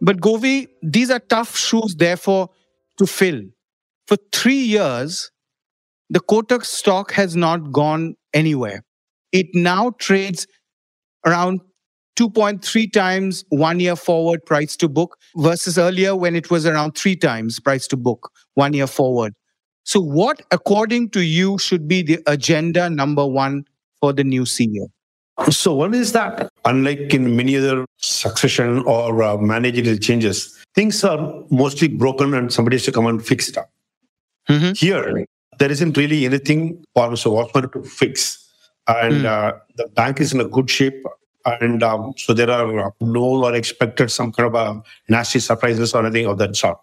But 0.00 0.16
Govi, 0.16 0.68
these 0.82 1.10
are 1.10 1.20
tough 1.20 1.56
shoes, 1.56 1.94
therefore, 1.96 2.48
to 2.96 3.06
fill. 3.06 3.42
For 4.06 4.16
three 4.32 4.54
years, 4.54 5.30
the 6.08 6.20
Kotak 6.20 6.64
stock 6.64 7.12
has 7.12 7.36
not 7.36 7.70
gone 7.70 8.16
anywhere. 8.32 8.82
It 9.30 9.48
now 9.54 9.90
trades 9.98 10.46
around 11.26 11.60
2.3 12.16 12.92
times 12.92 13.44
one 13.48 13.80
year 13.80 13.96
forward 13.96 14.44
price 14.44 14.76
to 14.76 14.88
book 14.88 15.16
versus 15.36 15.78
earlier 15.78 16.14
when 16.14 16.36
it 16.36 16.50
was 16.50 16.66
around 16.66 16.92
three 16.92 17.16
times 17.16 17.58
price 17.60 17.86
to 17.88 17.96
book 17.96 18.30
one 18.54 18.72
year 18.72 18.86
forward. 18.86 19.34
So, 19.84 20.00
what, 20.00 20.42
according 20.50 21.10
to 21.10 21.22
you, 21.22 21.58
should 21.58 21.88
be 21.88 22.02
the 22.02 22.20
agenda 22.26 22.90
number 22.90 23.26
one 23.26 23.64
for 24.00 24.12
the 24.12 24.24
new 24.24 24.42
CEO? 24.42 24.88
So, 25.50 25.74
one 25.74 25.94
is 25.94 26.12
that, 26.12 26.50
unlike 26.64 27.14
in 27.14 27.34
many 27.34 27.56
other 27.56 27.86
succession 27.96 28.80
or 28.80 29.22
uh, 29.22 29.36
managerial 29.38 29.96
changes, 29.96 30.56
things 30.74 31.02
are 31.02 31.42
mostly 31.50 31.88
broken 31.88 32.34
and 32.34 32.52
somebody 32.52 32.76
has 32.76 32.84
to 32.84 32.92
come 32.92 33.06
and 33.06 33.24
fix 33.24 33.48
it 33.48 33.56
up. 33.56 33.70
Mm-hmm. 34.48 34.72
Here, 34.74 35.26
there 35.58 35.70
isn't 35.70 35.96
really 35.96 36.24
anything 36.26 36.84
for 36.94 37.08
Mr. 37.08 37.32
Watson 37.32 37.70
to 37.70 37.82
fix. 37.82 38.46
And 38.88 39.22
mm. 39.22 39.24
uh, 39.24 39.52
the 39.76 39.86
bank 39.88 40.20
is 40.20 40.32
in 40.32 40.40
a 40.40 40.48
good 40.48 40.68
shape 40.68 41.04
and 41.46 41.82
um, 41.82 42.14
so 42.16 42.32
there 42.32 42.50
are 42.50 42.86
uh, 42.86 42.90
no 43.00 43.44
or 43.44 43.54
expected 43.54 44.10
some 44.10 44.32
kind 44.32 44.54
of 44.54 44.54
a 44.54 44.82
nasty 45.08 45.40
surprises 45.40 45.94
or 45.94 46.04
anything 46.04 46.26
of 46.26 46.38
that 46.38 46.56
sort. 46.56 46.78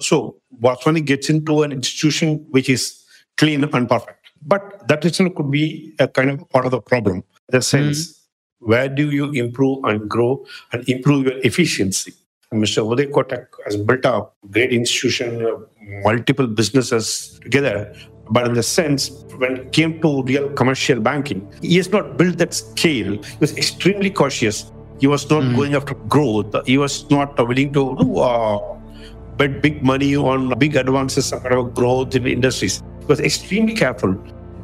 So 0.00 0.36
Vaswani 0.62 1.04
gets 1.04 1.28
into 1.28 1.62
an 1.62 1.72
institution 1.72 2.46
which 2.50 2.68
is 2.68 3.02
clean 3.36 3.64
and 3.64 3.88
perfect. 3.88 4.18
But 4.42 4.86
that 4.88 5.04
itself 5.04 5.34
could 5.34 5.50
be 5.50 5.94
a 5.98 6.06
kind 6.06 6.30
of 6.30 6.48
part 6.50 6.64
of 6.64 6.70
the 6.70 6.80
problem. 6.80 7.16
In 7.16 7.24
the 7.48 7.62
sense, 7.62 8.12
mm-hmm. 8.12 8.70
where 8.70 8.88
do 8.88 9.10
you 9.10 9.32
improve 9.32 9.84
and 9.84 10.08
grow 10.08 10.44
and 10.72 10.88
improve 10.88 11.24
your 11.24 11.38
efficiency? 11.38 12.12
Mr. 12.52 12.82
Uday 12.82 13.10
Kotak 13.10 13.48
has 13.66 13.76
built 13.76 14.04
a 14.06 14.26
great 14.50 14.72
institution, 14.72 15.44
uh, 15.44 15.58
multiple 16.02 16.46
businesses 16.46 17.38
together, 17.42 17.94
but 18.30 18.46
in 18.46 18.54
the 18.54 18.62
sense, 18.62 19.10
when 19.38 19.56
it 19.56 19.72
came 19.72 20.00
to 20.02 20.22
real 20.22 20.48
commercial 20.50 21.00
banking, 21.00 21.50
he 21.62 21.76
has 21.76 21.90
not 21.90 22.16
built 22.16 22.38
that 22.38 22.54
scale. 22.54 23.22
He 23.22 23.38
was 23.40 23.56
extremely 23.56 24.10
cautious. 24.10 24.70
He 25.00 25.06
was 25.06 25.28
not 25.30 25.42
mm. 25.44 25.56
going 25.56 25.74
after 25.74 25.94
growth. 25.94 26.54
He 26.66 26.76
was 26.76 27.08
not 27.10 27.38
willing 27.38 27.72
to 27.72 28.18
uh, 28.18 28.78
bet 29.36 29.62
big 29.62 29.82
money 29.82 30.16
on 30.16 30.58
big 30.58 30.76
advances 30.76 31.32
of 31.32 31.74
growth 31.74 32.14
in 32.14 32.26
industries. 32.26 32.82
He 33.00 33.06
was 33.06 33.20
extremely 33.20 33.74
careful. 33.74 34.16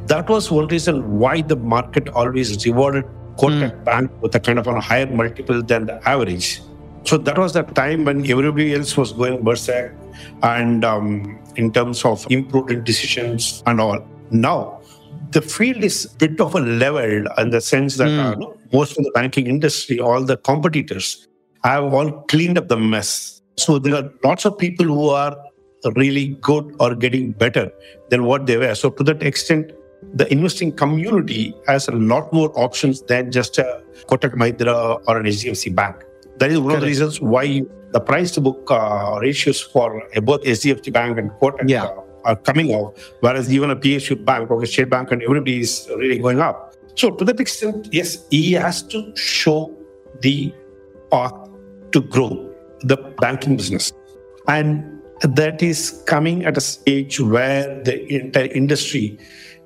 That 0.06 0.28
was 0.28 0.50
one 0.50 0.66
reason 0.68 1.18
why 1.18 1.42
the 1.42 1.56
market 1.56 2.08
always 2.10 2.66
rewarded 2.66 3.04
Kotak 3.38 3.72
mm. 3.72 3.84
Bank 3.84 4.10
with 4.20 4.34
a 4.34 4.40
kind 4.40 4.58
of 4.58 4.66
a 4.66 4.80
higher 4.80 5.06
multiple 5.06 5.62
than 5.62 5.86
the 5.86 6.08
average. 6.08 6.60
So 7.04 7.18
that 7.18 7.38
was 7.38 7.52
the 7.52 7.62
time 7.62 8.04
when 8.04 8.28
everybody 8.28 8.74
else 8.74 8.96
was 8.96 9.12
going 9.12 9.42
berserk 9.44 9.94
and 10.42 10.84
um, 10.84 11.38
in 11.56 11.72
terms 11.72 12.04
of 12.04 12.26
imprudent 12.30 12.84
decisions 12.84 13.62
and 13.66 13.80
all. 13.80 14.06
Now, 14.30 14.80
the 15.30 15.42
field 15.42 15.82
is 15.82 16.06
a 16.06 16.16
bit 16.16 16.40
of 16.40 16.54
a 16.54 16.60
level 16.60 17.26
in 17.38 17.50
the 17.50 17.60
sense 17.60 17.96
that 17.96 18.08
mm. 18.08 18.42
uh, 18.42 18.54
most 18.72 18.96
of 18.98 19.04
the 19.04 19.10
banking 19.12 19.46
industry, 19.46 20.00
all 20.00 20.22
the 20.22 20.36
competitors, 20.36 21.26
have 21.62 21.92
all 21.92 22.10
cleaned 22.32 22.58
up 22.58 22.68
the 22.68 22.76
mess. 22.76 23.42
So 23.56 23.78
there 23.78 23.94
are 23.94 24.10
lots 24.22 24.44
of 24.44 24.58
people 24.58 24.86
who 24.86 25.08
are 25.08 25.36
really 25.96 26.28
good 26.40 26.74
or 26.80 26.94
getting 26.94 27.32
better 27.32 27.70
than 28.10 28.24
what 28.24 28.46
they 28.46 28.56
were. 28.56 28.74
So 28.74 28.90
to 28.90 29.04
that 29.04 29.22
extent, 29.22 29.72
the 30.14 30.30
investing 30.32 30.72
community 30.72 31.54
has 31.66 31.88
a 31.88 31.92
lot 31.92 32.32
more 32.32 32.52
options 32.58 33.02
than 33.02 33.30
just 33.30 33.58
a 33.58 33.82
Kotak 34.06 34.34
Mahindra 34.34 35.02
or 35.06 35.18
an 35.18 35.26
HDFC 35.26 35.74
bank. 35.74 35.96
That 36.38 36.50
is 36.50 36.58
one 36.58 36.66
Correct. 36.66 36.76
of 36.76 36.80
the 36.80 36.86
reasons 36.86 37.20
why 37.20 37.62
the 37.92 38.00
price 38.00 38.32
to 38.32 38.40
book 38.40 38.68
uh, 38.70 39.18
ratios 39.20 39.60
for 39.60 40.02
both 40.22 40.42
HDFC 40.42 40.92
Bank 40.92 41.18
and 41.18 41.30
Kotak 41.32 41.68
yeah. 41.68 41.84
uh, 41.84 42.00
are 42.24 42.36
coming 42.36 42.74
out, 42.74 42.98
whereas 43.20 43.52
even 43.52 43.70
a 43.70 43.76
PSU 43.76 44.24
bank 44.24 44.50
or 44.50 44.62
a 44.62 44.66
state 44.66 44.90
bank 44.90 45.12
and 45.12 45.22
everybody 45.22 45.60
is 45.60 45.88
really 45.96 46.18
going 46.18 46.40
up. 46.40 46.74
So 46.96 47.10
to 47.10 47.24
that 47.24 47.38
extent, 47.38 47.88
yes, 47.92 48.26
he 48.30 48.52
has 48.52 48.82
to 48.84 49.14
show 49.16 49.72
the 50.20 50.52
path 51.10 51.34
to 51.92 52.00
grow 52.00 52.50
the 52.80 52.96
banking 52.96 53.56
business. 53.56 53.92
And 54.48 55.00
that 55.20 55.62
is 55.62 56.02
coming 56.06 56.44
at 56.44 56.56
a 56.56 56.60
stage 56.60 57.20
where 57.20 57.82
the 57.82 58.12
entire 58.12 58.46
industry 58.46 59.18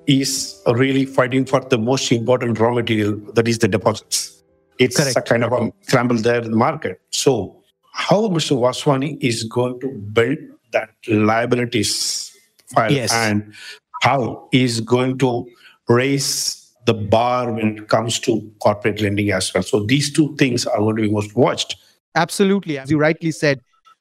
is 0.07 0.63
really 0.67 1.05
fighting 1.05 1.45
for 1.45 1.61
the 1.61 1.79
most 1.79 2.11
important 2.13 2.59
raw 2.59 2.73
material, 2.73 3.17
that 3.35 3.47
is 3.47 3.59
the 3.59 3.69
deposits. 3.69 4.38
It's 4.79 4.97
Correct. 4.97 5.17
a 5.17 5.23
kind 5.23 5.45
of 5.45 5.53
a 5.53 5.73
scramble 5.83 6.17
there 6.17 6.41
in 6.41 6.51
the 6.51 6.57
market. 6.57 7.01
So, 7.11 7.57
how 7.93 8.29
Mr. 8.29 8.57
Vaswani 8.57 9.19
is 9.21 9.45
going 9.45 9.81
to 9.81 9.89
build 9.89 10.39
that 10.73 10.91
liabilities 11.09 12.37
file 12.73 12.93
yes. 12.93 13.13
and 13.13 13.55
how 14.03 14.49
is 14.53 14.81
going 14.81 15.19
to 15.19 15.49
raise 15.89 16.73
the 16.87 16.95
bar 16.95 17.53
when 17.53 17.79
it 17.79 17.89
comes 17.89 18.21
to 18.21 18.51
corporate 18.61 19.01
lending 19.01 19.33
as 19.33 19.53
well. 19.53 19.63
So, 19.63 19.85
these 19.85 20.13
two 20.13 20.37
things 20.37 20.67
are 20.67 20.79
going 20.79 20.97
to 20.97 21.03
be 21.03 21.11
most 21.11 21.35
watched. 21.35 21.77
Absolutely. 22.15 22.79
As 22.79 22.91
you 22.91 22.99
rightly 22.99 23.31
said, 23.31 23.61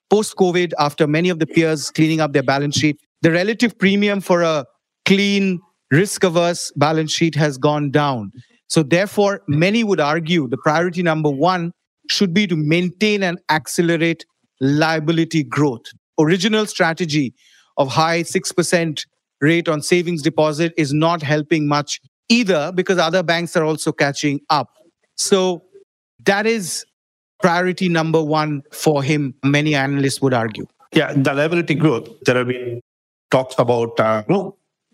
post 0.10 0.36
COVID, 0.36 0.74
after 0.80 1.08
many 1.08 1.30
of 1.30 1.40
the 1.40 1.48
peers 1.48 1.92
cleaning 1.92 2.22
up 2.22 2.34
their 2.34 2.44
balance 2.44 2.78
sheet, 2.78 3.00
the 3.22 3.32
relative 3.32 3.78
premium 3.78 4.22
for 4.22 4.42
a 4.42 4.66
clean, 5.06 5.60
risk 5.92 6.24
averse 6.24 6.72
balance 6.76 7.12
sheet 7.12 7.36
has 7.36 7.58
gone 7.58 7.92
down. 7.92 8.32
So, 8.68 8.84
therefore, 8.84 9.42
many 9.48 9.84
would 9.84 10.00
argue 10.00 10.48
the 10.48 10.58
priority 10.58 11.02
number 11.02 11.30
one 11.30 11.72
should 12.10 12.34
be 12.34 12.48
to 12.48 12.56
maintain 12.56 13.24
and 13.24 13.40
accelerate 13.50 14.26
liability 14.60 15.44
growth. 15.44 15.86
Original 16.20 16.66
strategy 16.66 17.34
of 17.78 17.90
high 17.90 18.24
6% 18.24 19.06
rate 19.42 19.70
on 19.70 19.82
savings 19.82 20.22
deposit 20.22 20.74
is 20.78 20.94
not 20.94 21.22
helping 21.22 21.68
much 21.68 22.02
either 22.30 22.72
because 22.74 22.98
other 22.98 23.24
banks 23.24 23.56
are 23.56 23.64
also 23.64 23.92
catching 23.92 24.42
up. 24.50 24.70
So, 25.16 25.64
that 26.26 26.46
is 26.46 26.86
priority 27.40 27.88
number 27.88 28.22
one 28.22 28.64
for 28.72 29.04
him, 29.04 29.36
many 29.44 29.76
analysts 29.76 30.22
would 30.22 30.34
argue. 30.34 30.66
Yeah, 30.94 31.14
the 31.14 31.34
liability 31.34 31.76
growth. 31.76 32.10
There 32.26 32.36
have 32.36 32.48
been 32.48 32.82
talks 33.30 33.56
about 33.58 34.00
uh, 34.00 34.24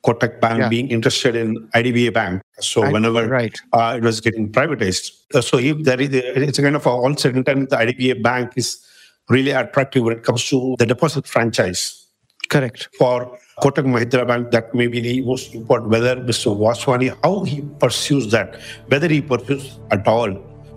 Kotak 0.05 0.41
Bank 0.41 0.59
yeah. 0.59 0.69
being 0.69 0.89
interested 0.89 1.35
in 1.35 1.67
IDBI 1.69 2.13
Bank. 2.13 2.41
So 2.59 2.83
I, 2.83 2.91
whenever 2.91 3.27
right. 3.27 3.57
uh, 3.71 3.95
it 3.97 4.03
was 4.03 4.19
getting 4.19 4.51
privatized, 4.51 5.11
uh, 5.33 5.41
so 5.41 5.57
if 5.57 5.83
there 5.83 5.99
is, 5.99 6.09
it's 6.11 6.59
a 6.59 6.61
kind 6.61 6.75
of 6.75 6.85
all 6.85 7.15
certain 7.15 7.43
time 7.43 7.65
the 7.65 7.77
IDBI 7.77 8.21
Bank 8.21 8.53
is 8.57 8.85
really 9.29 9.51
attractive 9.51 10.03
when 10.03 10.17
it 10.17 10.23
comes 10.23 10.47
to 10.49 10.75
the 10.77 10.85
deposit 10.85 11.25
franchise. 11.25 12.05
Correct. 12.49 12.89
For 12.97 13.39
Kotak 13.61 13.85
Mahindra 13.85 14.27
Bank, 14.27 14.51
that 14.51 14.75
may 14.75 14.87
be 14.87 14.99
the 14.99 15.21
most 15.21 15.55
important. 15.55 15.89
Whether 15.89 16.17
Mr. 16.17 16.55
Vaswani, 16.55 17.17
how 17.23 17.43
he 17.45 17.61
pursues 17.79 18.29
that, 18.31 18.59
whether 18.87 19.07
he 19.07 19.21
pursues 19.21 19.79
at 19.91 20.05
all, 20.05 20.31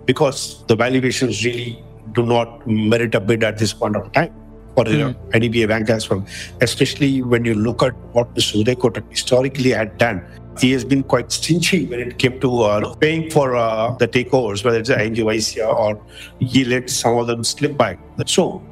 because 0.05 0.65
the 0.67 0.75
valuations 0.75 1.43
really 1.43 1.83
do 2.13 2.25
not 2.25 2.65
merit 2.65 3.13
a 3.13 3.19
bid 3.19 3.43
at 3.43 3.57
this 3.57 3.73
point 3.73 3.97
of 3.97 4.09
time 4.13 4.33
for 4.77 4.85
mm. 4.85 5.13
IDBI 5.37 5.67
Bank 5.67 5.89
as 5.89 6.09
well. 6.09 6.23
Especially 6.61 7.21
when 7.21 7.45
you 7.45 7.55
look 7.55 7.81
at 7.81 7.95
what 8.17 8.33
Mr. 8.35 8.63
Uday 8.63 8.75
Kotak 8.75 9.09
historically 9.09 9.71
had 9.71 9.97
done. 9.97 10.21
He 10.59 10.71
has 10.71 10.85
been 10.85 11.03
quite 11.03 11.31
stingy 11.31 11.85
when 11.85 11.99
it 11.99 12.17
came 12.19 12.39
to 12.41 12.61
uh, 12.61 12.95
paying 12.95 13.29
for 13.31 13.55
uh, 13.55 13.95
the 13.95 14.07
takeovers, 14.07 14.63
whether 14.63 14.79
it's 14.79 14.89
ING 14.89 15.15
Vysya 15.15 15.67
or 15.67 16.01
he 16.39 16.63
let 16.65 16.89
some 16.89 17.17
of 17.17 17.27
them 17.27 17.43
slip 17.43 17.77
by. 17.77 17.97
So, 18.25 18.63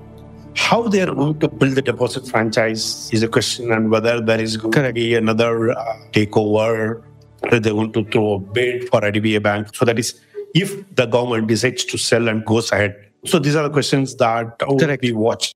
how 0.56 0.84
they 0.88 1.02
are 1.02 1.14
going 1.14 1.40
to 1.40 1.48
build 1.48 1.76
the 1.76 1.82
deposit 1.82 2.28
franchise 2.28 3.12
is 3.14 3.24
a 3.24 3.28
question, 3.28 3.72
and 3.72 3.92
whether 3.92 4.22
there 4.22 4.40
is 4.40 4.58
going 4.58 4.74
Correct. 4.74 4.96
to 4.96 5.02
be 5.02 5.16
another 5.16 5.72
uh, 5.72 5.98
takeover, 6.12 7.04
whether 7.42 7.60
they're 7.60 7.74
going 7.74 7.92
to 7.94 8.06
throw 8.06 8.34
a 8.36 8.40
bid 8.40 8.88
for 8.90 9.02
IDBI 9.02 9.44
Bank. 9.44 9.76
So, 9.76 9.86
that 9.86 10.00
is 10.00 10.20
if 10.56 10.74
the 10.96 11.06
government 11.06 11.48
decides 11.48 11.86
to 11.86 11.98
sell 11.98 12.28
and 12.28 12.46
goes 12.46 12.72
ahead. 12.72 12.96
So, 13.26 13.38
these 13.38 13.56
are 13.56 13.64
the 13.64 13.70
questions 13.70 14.16
that 14.16 14.56
will 14.68 14.98
be 14.98 15.12
watched. 15.12 15.54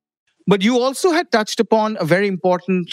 But 0.50 0.64
you 0.64 0.80
also 0.80 1.12
had 1.12 1.32
touched 1.32 1.60
upon 1.60 1.96
a 2.00 2.06
very 2.06 2.28
important 2.28 2.92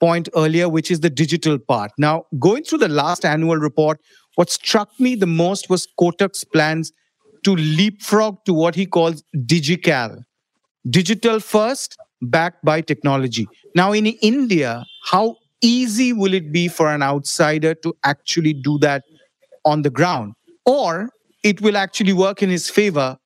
point 0.00 0.28
earlier, 0.36 0.68
which 0.68 0.90
is 0.90 1.00
the 1.00 1.08
digital 1.08 1.58
part. 1.58 1.92
Now, 1.96 2.26
going 2.38 2.62
through 2.62 2.80
the 2.80 2.88
last 2.88 3.24
annual 3.24 3.56
report, 3.56 3.98
what 4.34 4.50
struck 4.50 4.90
me 5.00 5.14
the 5.14 5.26
most 5.26 5.70
was 5.70 5.88
Kotak's 5.98 6.44
plans 6.44 6.92
to 7.44 7.56
leapfrog 7.56 8.44
to 8.44 8.52
what 8.52 8.74
he 8.74 8.84
calls 8.84 9.22
digital, 9.46 10.24
digital 10.90 11.40
first, 11.40 11.96
backed 12.20 12.62
by 12.62 12.82
technology. 12.82 13.48
Now, 13.74 13.92
in 13.92 14.04
India, 14.06 14.84
how 15.06 15.36
easy 15.62 16.12
will 16.12 16.34
it 16.34 16.52
be 16.52 16.68
for 16.68 16.92
an 16.92 17.02
outsider 17.02 17.74
to 17.76 17.96
actually 18.04 18.52
do 18.52 18.78
that 18.80 19.04
on 19.64 19.80
the 19.80 19.90
ground? 19.90 20.34
Or 20.66 21.08
it 21.42 21.62
will 21.62 21.78
actually 21.78 22.12
work 22.12 22.42
in 22.42 22.50
his 22.50 22.68
favor 22.68 23.16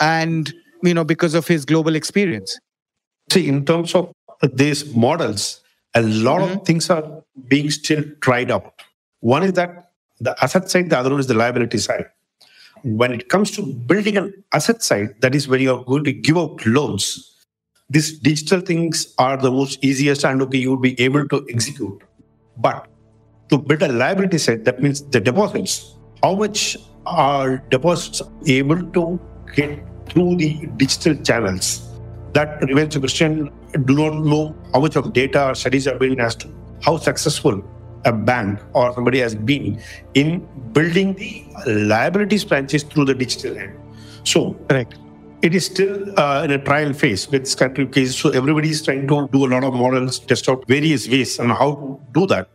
and, 0.00 0.52
you 0.82 0.92
know, 0.92 1.04
because 1.04 1.32
of 1.32 1.48
his 1.48 1.64
global 1.64 1.94
experience? 1.94 2.58
See, 3.30 3.48
in 3.48 3.64
terms 3.64 3.94
of 3.94 4.12
these 4.52 4.94
models, 4.94 5.62
a 5.94 6.02
lot 6.02 6.40
mm-hmm. 6.40 6.58
of 6.58 6.66
things 6.66 6.90
are 6.90 7.22
being 7.48 7.70
still 7.70 8.04
tried 8.20 8.50
out. 8.50 8.82
One 9.20 9.42
is 9.42 9.54
that 9.54 9.90
the 10.20 10.36
asset 10.42 10.70
side, 10.70 10.90
the 10.90 10.98
other 10.98 11.10
one 11.10 11.20
is 11.20 11.26
the 11.26 11.34
liability 11.34 11.78
side. 11.78 12.06
When 12.82 13.12
it 13.12 13.28
comes 13.28 13.50
to 13.52 13.62
building 13.62 14.16
an 14.16 14.44
asset 14.52 14.82
side, 14.82 15.16
that 15.20 15.34
is 15.34 15.48
when 15.48 15.60
you 15.60 15.74
are 15.74 15.84
going 15.84 16.04
to 16.04 16.12
give 16.12 16.36
out 16.36 16.64
loans. 16.66 17.32
These 17.88 18.18
digital 18.18 18.60
things 18.60 19.14
are 19.18 19.36
the 19.36 19.50
most 19.50 19.82
easiest 19.84 20.24
and 20.24 20.42
okay, 20.42 20.58
you 20.58 20.70
would 20.70 20.82
be 20.82 21.00
able 21.00 21.26
to 21.28 21.46
execute. 21.50 22.02
But 22.56 22.88
to 23.48 23.58
build 23.58 23.82
a 23.82 23.88
liability 23.88 24.38
side, 24.38 24.64
that 24.64 24.82
means 24.82 25.02
the 25.02 25.20
deposits. 25.20 25.94
How 26.22 26.34
much 26.34 26.76
are 27.06 27.58
deposits 27.70 28.22
able 28.46 28.82
to 28.92 29.20
get 29.54 29.78
through 30.08 30.36
the 30.36 30.66
digital 30.76 31.14
channels? 31.22 31.85
That 32.36 32.60
remains 32.62 32.94
a 32.96 33.00
question. 33.00 33.50
Do 33.86 33.94
not 33.96 34.14
know 34.32 34.54
how 34.72 34.80
much 34.80 34.96
of 34.96 35.12
data 35.12 35.48
or 35.48 35.54
studies 35.54 35.88
are 35.88 35.98
being 35.98 36.20
as 36.20 36.36
to 36.36 36.48
how 36.82 36.98
successful 36.98 37.64
a 38.04 38.12
bank 38.12 38.60
or 38.74 38.92
somebody 38.92 39.20
has 39.20 39.34
been 39.34 39.80
in 40.14 40.46
building 40.72 41.14
the 41.14 41.46
liabilities 41.66 42.44
branches 42.44 42.82
through 42.82 43.06
the 43.06 43.14
digital 43.14 43.56
end. 43.56 43.72
So, 44.24 44.52
correct. 44.68 44.96
It 45.42 45.54
is 45.54 45.66
still 45.66 46.18
uh, 46.18 46.42
in 46.44 46.50
a 46.50 46.58
trial 46.58 46.92
phase 46.92 47.28
with 47.30 47.42
this 47.44 47.54
of 47.54 47.90
cases. 47.92 48.16
So 48.18 48.30
everybody 48.30 48.70
is 48.70 48.82
trying 48.82 49.06
to 49.08 49.28
do 49.32 49.46
a 49.46 49.50
lot 49.54 49.64
of 49.64 49.74
models, 49.74 50.18
test 50.18 50.48
out 50.48 50.66
various 50.66 51.08
ways 51.08 51.38
on 51.38 51.50
how 51.50 51.74
to 51.74 52.00
do 52.12 52.26
that. 52.26 52.48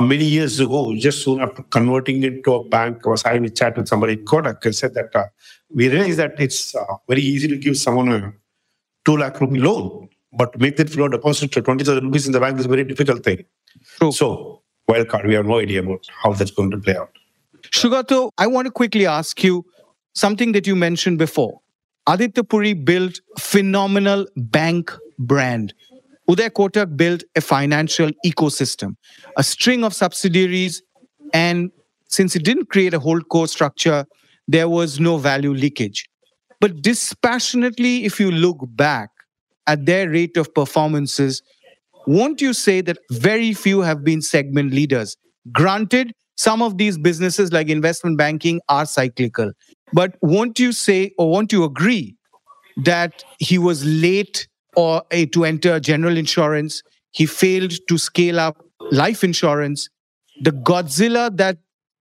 Many 0.00 0.24
years 0.24 0.60
ago, 0.60 0.94
just 0.96 1.24
soon 1.24 1.40
after 1.40 1.62
converting 1.62 2.22
into 2.22 2.54
a 2.54 2.64
bank, 2.68 3.06
I 3.06 3.08
was 3.08 3.22
having 3.22 3.44
a 3.46 3.50
chat 3.50 3.76
with 3.76 3.88
somebody 3.88 4.14
in 4.14 4.24
Kotak 4.24 4.64
and 4.64 4.74
said 4.74 4.94
that 4.94 5.16
uh, 5.16 5.24
we 5.74 5.88
realized 5.88 6.18
that 6.18 6.38
it's 6.38 6.74
uh, 6.74 6.84
very 7.08 7.22
easy 7.22 7.48
to 7.48 7.56
give 7.56 7.78
someone 7.78 8.12
a 8.12 8.32
2 9.06 9.16
lakh 9.16 9.40
rupee 9.40 9.60
loan. 9.60 10.08
But 10.32 10.52
to 10.52 10.58
make 10.58 10.76
that 10.76 10.90
flow 10.90 11.08
deposit 11.08 11.52
to 11.52 11.62
20,000 11.62 12.04
rupees 12.04 12.26
in 12.26 12.32
the 12.32 12.40
bank 12.40 12.58
is 12.58 12.66
a 12.66 12.68
very 12.68 12.84
difficult 12.84 13.24
thing. 13.24 13.44
True. 13.98 14.12
So, 14.12 14.62
wild 14.86 15.08
card, 15.08 15.26
we 15.26 15.34
have 15.34 15.46
no 15.46 15.58
idea 15.58 15.80
about 15.80 16.06
how 16.22 16.32
that's 16.34 16.50
going 16.50 16.70
to 16.72 16.78
play 16.78 16.96
out. 16.96 17.10
Sugata, 17.70 18.30
I 18.36 18.46
want 18.46 18.66
to 18.66 18.70
quickly 18.70 19.06
ask 19.06 19.42
you 19.42 19.64
something 20.14 20.52
that 20.52 20.66
you 20.66 20.76
mentioned 20.76 21.18
before. 21.18 21.60
Aditya 22.06 22.44
Puri 22.44 22.74
built 22.74 23.20
phenomenal 23.38 24.26
bank 24.36 24.92
brand. 25.18 25.72
Uday 26.28 26.50
Kotak 26.50 26.96
built 26.96 27.24
a 27.34 27.40
financial 27.40 28.10
ecosystem, 28.24 28.96
a 29.36 29.42
string 29.42 29.84
of 29.84 29.94
subsidiaries, 29.94 30.82
and 31.32 31.70
since 32.08 32.36
it 32.36 32.44
didn't 32.44 32.66
create 32.66 32.94
a 32.94 32.98
whole 32.98 33.20
core 33.20 33.48
structure, 33.48 34.04
there 34.46 34.68
was 34.68 35.00
no 35.00 35.16
value 35.18 35.52
leakage. 35.52 36.08
But 36.60 36.82
dispassionately, 36.82 38.04
if 38.04 38.18
you 38.18 38.30
look 38.30 38.58
back 38.60 39.10
at 39.66 39.86
their 39.86 40.08
rate 40.08 40.36
of 40.36 40.54
performances, 40.54 41.42
won't 42.06 42.40
you 42.40 42.52
say 42.52 42.80
that 42.82 42.98
very 43.10 43.52
few 43.52 43.80
have 43.80 44.04
been 44.04 44.22
segment 44.22 44.72
leaders? 44.72 45.16
Granted, 45.52 46.12
some 46.36 46.62
of 46.62 46.78
these 46.78 46.98
businesses 46.98 47.52
like 47.52 47.68
investment 47.68 48.18
banking 48.18 48.60
are 48.68 48.86
cyclical. 48.86 49.52
But 49.92 50.16
won't 50.22 50.58
you 50.58 50.72
say 50.72 51.12
or 51.18 51.30
won't 51.30 51.52
you 51.52 51.64
agree 51.64 52.16
that 52.84 53.24
he 53.38 53.58
was 53.58 53.84
late 53.84 54.46
or 54.76 55.02
uh, 55.12 55.26
to 55.32 55.44
enter 55.44 55.80
general 55.80 56.16
insurance? 56.16 56.82
He 57.12 57.26
failed 57.26 57.72
to 57.88 57.98
scale 57.98 58.38
up 58.38 58.62
life 58.90 59.24
insurance. 59.24 59.88
The 60.42 60.52
Godzilla 60.52 61.34
that 61.36 61.58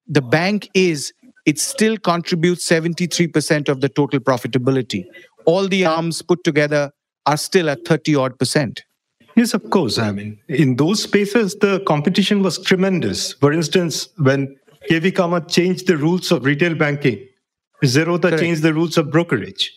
the 0.07 0.21
bank 0.21 0.69
is, 0.73 1.13
it 1.45 1.59
still 1.59 1.97
contributes 1.97 2.67
73% 2.67 3.69
of 3.69 3.81
the 3.81 3.89
total 3.89 4.19
profitability. 4.19 5.05
All 5.45 5.67
the 5.67 5.85
arms 5.85 6.21
put 6.21 6.43
together 6.43 6.91
are 7.25 7.37
still 7.37 7.69
at 7.69 7.85
30 7.85 8.15
odd 8.15 8.39
percent. 8.39 8.83
Yes, 9.35 9.53
of 9.53 9.69
course. 9.69 9.97
I 9.97 10.11
mean, 10.11 10.39
in 10.47 10.77
those 10.77 11.03
spaces, 11.03 11.55
the 11.55 11.81
competition 11.81 12.41
was 12.41 12.57
tremendous. 12.57 13.33
For 13.33 13.51
instance, 13.51 14.09
when 14.17 14.55
KV 14.89 15.11
Kamath 15.11 15.51
changed 15.51 15.87
the 15.87 15.97
rules 15.97 16.31
of 16.31 16.45
retail 16.45 16.73
banking, 16.73 17.27
Zerodha 17.83 18.21
Correct. 18.21 18.39
changed 18.39 18.61
the 18.61 18.73
rules 18.73 18.97
of 18.97 19.11
brokerage. 19.11 19.71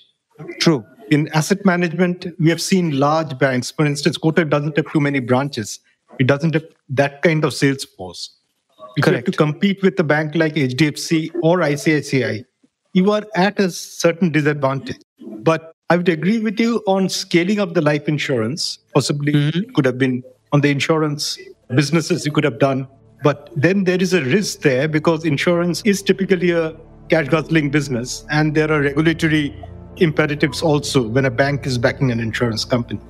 True. 0.61 0.85
In 1.11 1.28
asset 1.28 1.64
management, 1.64 2.26
we 2.38 2.50
have 2.50 2.62
seen 2.62 2.98
large 2.98 3.37
banks. 3.38 3.70
For 3.70 3.85
instance, 3.85 4.16
Kotak 4.16 4.48
doesn't 4.50 4.76
have 4.76 4.92
too 4.92 5.00
many 5.00 5.18
branches. 5.20 5.81
It 6.20 6.26
doesn't 6.26 6.54
have 6.54 6.64
that 6.90 7.22
kind 7.22 7.44
of 7.44 7.52
sales 7.52 7.85
force. 7.85 8.38
If 8.98 9.04
Correct. 9.04 9.28
you 9.28 9.30
have 9.30 9.32
to 9.32 9.38
compete 9.38 9.80
with 9.80 10.00
a 10.00 10.02
bank 10.02 10.34
like 10.34 10.54
HDFC 10.54 11.30
or 11.40 11.58
ICICI, 11.58 12.44
you 12.94 13.12
are 13.12 13.22
at 13.37 13.61
a 13.61 13.70
certain 13.70 14.32
disadvantage. 14.32 14.98
But 15.20 15.72
I 15.88 15.96
would 15.96 16.08
agree 16.08 16.40
with 16.40 16.58
you 16.58 16.82
on 16.88 17.08
scaling 17.08 17.61
up 17.61 17.74
the 17.74 17.80
life 17.80 18.08
insurance. 18.08 18.80
Possibly 18.92 19.32
mm-hmm. 19.32 19.70
could 19.70 19.84
have 19.84 19.98
been 19.98 20.24
on 20.52 20.62
the 20.62 20.70
insurance 20.70 21.38
businesses 21.76 22.26
you 22.26 22.32
could 22.32 22.42
have 22.42 22.58
done. 22.58 22.88
But 23.22 23.50
then 23.54 23.84
there 23.84 24.02
is 24.02 24.14
a 24.14 24.22
risk 24.24 24.62
there 24.62 24.88
because 24.88 25.24
insurance 25.24 25.80
is 25.84 26.02
typically 26.02 26.50
a 26.50 26.74
cash 27.08 27.28
guzzling 27.28 27.70
business 27.70 28.26
and 28.30 28.52
there 28.52 28.70
are 28.72 28.80
regulatory 28.80 29.54
imperatives 29.98 30.61
also 30.61 31.06
when 31.06 31.24
a 31.24 31.30
bank 31.30 31.66
is 31.66 31.78
backing 31.78 32.11
an 32.11 32.18
insurance 32.18 32.64
company. 32.64 33.00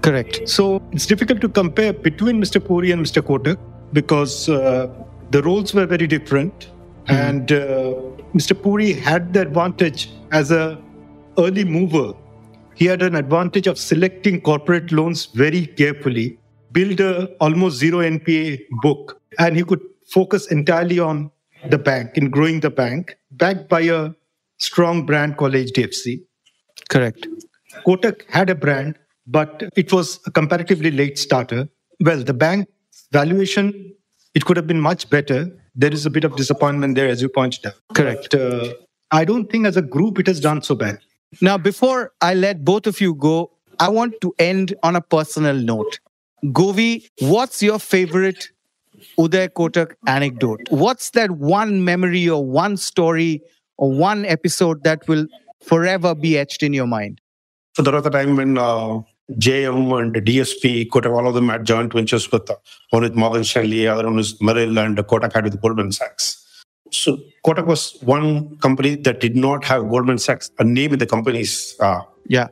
Correct. 0.00 0.48
So 0.48 0.82
it's 0.92 1.04
difficult 1.04 1.42
to 1.42 1.48
compare 1.50 1.92
between 1.92 2.40
Mr. 2.40 2.64
Puri 2.64 2.90
and 2.90 3.04
Mr. 3.04 3.20
Kotak 3.20 3.58
because 3.92 4.48
uh, 4.48 4.88
the 5.30 5.42
roles 5.42 5.74
were 5.74 5.86
very 5.86 6.06
different. 6.06 6.68
Mm-hmm. 7.06 7.12
And 7.12 7.52
uh, 7.52 7.94
Mr. 8.34 8.60
Puri 8.60 8.92
had 8.92 9.32
the 9.32 9.40
advantage 9.40 10.10
as 10.32 10.50
a 10.50 10.80
early 11.38 11.64
mover, 11.64 12.12
he 12.74 12.86
had 12.86 13.02
an 13.02 13.14
advantage 13.14 13.66
of 13.66 13.78
selecting 13.78 14.40
corporate 14.40 14.92
loans 14.92 15.26
very 15.26 15.66
carefully, 15.66 16.38
build 16.72 17.00
a 17.00 17.26
almost 17.40 17.78
zero 17.78 17.98
NPA 17.98 18.60
book, 18.82 19.20
and 19.38 19.56
he 19.56 19.64
could 19.64 19.80
focus 20.06 20.50
entirely 20.50 20.98
on 20.98 21.30
the 21.68 21.78
bank, 21.78 22.16
in 22.16 22.30
growing 22.30 22.60
the 22.60 22.70
bank, 22.70 23.16
backed 23.32 23.68
by 23.68 23.80
a 23.82 24.10
strong 24.58 25.04
brand 25.04 25.36
called 25.36 25.52
HDFC. 25.52 26.22
Correct. 26.88 27.26
Kotak 27.86 28.22
had 28.30 28.50
a 28.50 28.54
brand, 28.54 28.98
but 29.26 29.64
it 29.76 29.92
was 29.92 30.20
a 30.26 30.30
comparatively 30.30 30.90
late 30.90 31.18
starter. 31.18 31.68
Well, 32.00 32.22
the 32.22 32.34
bank 32.34 32.68
valuation, 33.12 33.94
it 34.34 34.44
could 34.44 34.56
have 34.56 34.66
been 34.66 34.80
much 34.80 35.08
better. 35.10 35.50
There 35.74 35.92
is 35.92 36.06
a 36.06 36.10
bit 36.10 36.24
of 36.24 36.36
disappointment 36.36 36.94
there, 36.94 37.08
as 37.08 37.22
you 37.22 37.28
pointed 37.28 37.66
out. 37.66 37.74
Correct. 37.94 38.34
Uh, 38.34 38.74
I 39.10 39.24
don't 39.24 39.50
think 39.50 39.66
as 39.66 39.76
a 39.76 39.82
group 39.82 40.18
it 40.18 40.26
has 40.26 40.40
done 40.40 40.62
so 40.62 40.74
bad. 40.74 40.98
Now, 41.40 41.58
before 41.58 42.12
I 42.20 42.34
let 42.34 42.64
both 42.64 42.86
of 42.86 43.00
you 43.00 43.14
go, 43.14 43.52
I 43.78 43.88
want 43.88 44.14
to 44.20 44.34
end 44.38 44.74
on 44.82 44.96
a 44.96 45.00
personal 45.00 45.54
note. 45.54 46.00
Govi, 46.44 47.08
what's 47.20 47.62
your 47.62 47.78
favorite 47.78 48.50
Uday 49.18 49.48
Kotak 49.48 49.94
anecdote? 50.06 50.60
What's 50.70 51.10
that 51.10 51.30
one 51.30 51.84
memory 51.84 52.28
or 52.28 52.44
one 52.44 52.76
story 52.76 53.42
or 53.78 53.90
one 53.92 54.24
episode 54.26 54.84
that 54.84 55.06
will 55.08 55.26
forever 55.62 56.14
be 56.14 56.38
etched 56.38 56.62
in 56.62 56.72
your 56.72 56.86
mind? 56.86 57.20
So 57.76 57.82
there 57.82 57.94
was 57.94 58.04
a 58.06 58.10
time 58.10 58.36
when 58.36 58.58
uh, 58.58 59.00
JM 59.38 60.00
and 60.00 60.14
DSP, 60.14 60.88
Kotak, 60.88 61.16
all 61.16 61.28
of 61.28 61.34
them 61.34 61.48
had 61.48 61.64
joint 61.64 61.92
ventures 61.92 62.30
with 62.32 62.50
uh, 62.50 62.56
one 62.90 63.02
with 63.02 63.14
Morgan 63.14 63.44
Stanley, 63.44 63.86
other 63.86 64.04
one 64.04 64.18
is 64.18 64.40
Merrill, 64.40 64.78
and 64.78 64.96
Kotak 64.98 65.32
had 65.32 65.44
with 65.44 65.60
Goldman 65.60 65.92
Sachs. 65.92 66.36
So 66.90 67.18
Kotak 67.46 67.66
was 67.66 67.96
one 68.02 68.56
company 68.56 68.96
that 68.96 69.20
did 69.20 69.36
not 69.36 69.64
have 69.64 69.88
Goldman 69.88 70.18
Sachs 70.18 70.50
a 70.58 70.64
name 70.64 70.92
in 70.92 70.98
the 70.98 71.06
company's. 71.06 71.76
Uh, 71.78 72.02
yeah. 72.26 72.48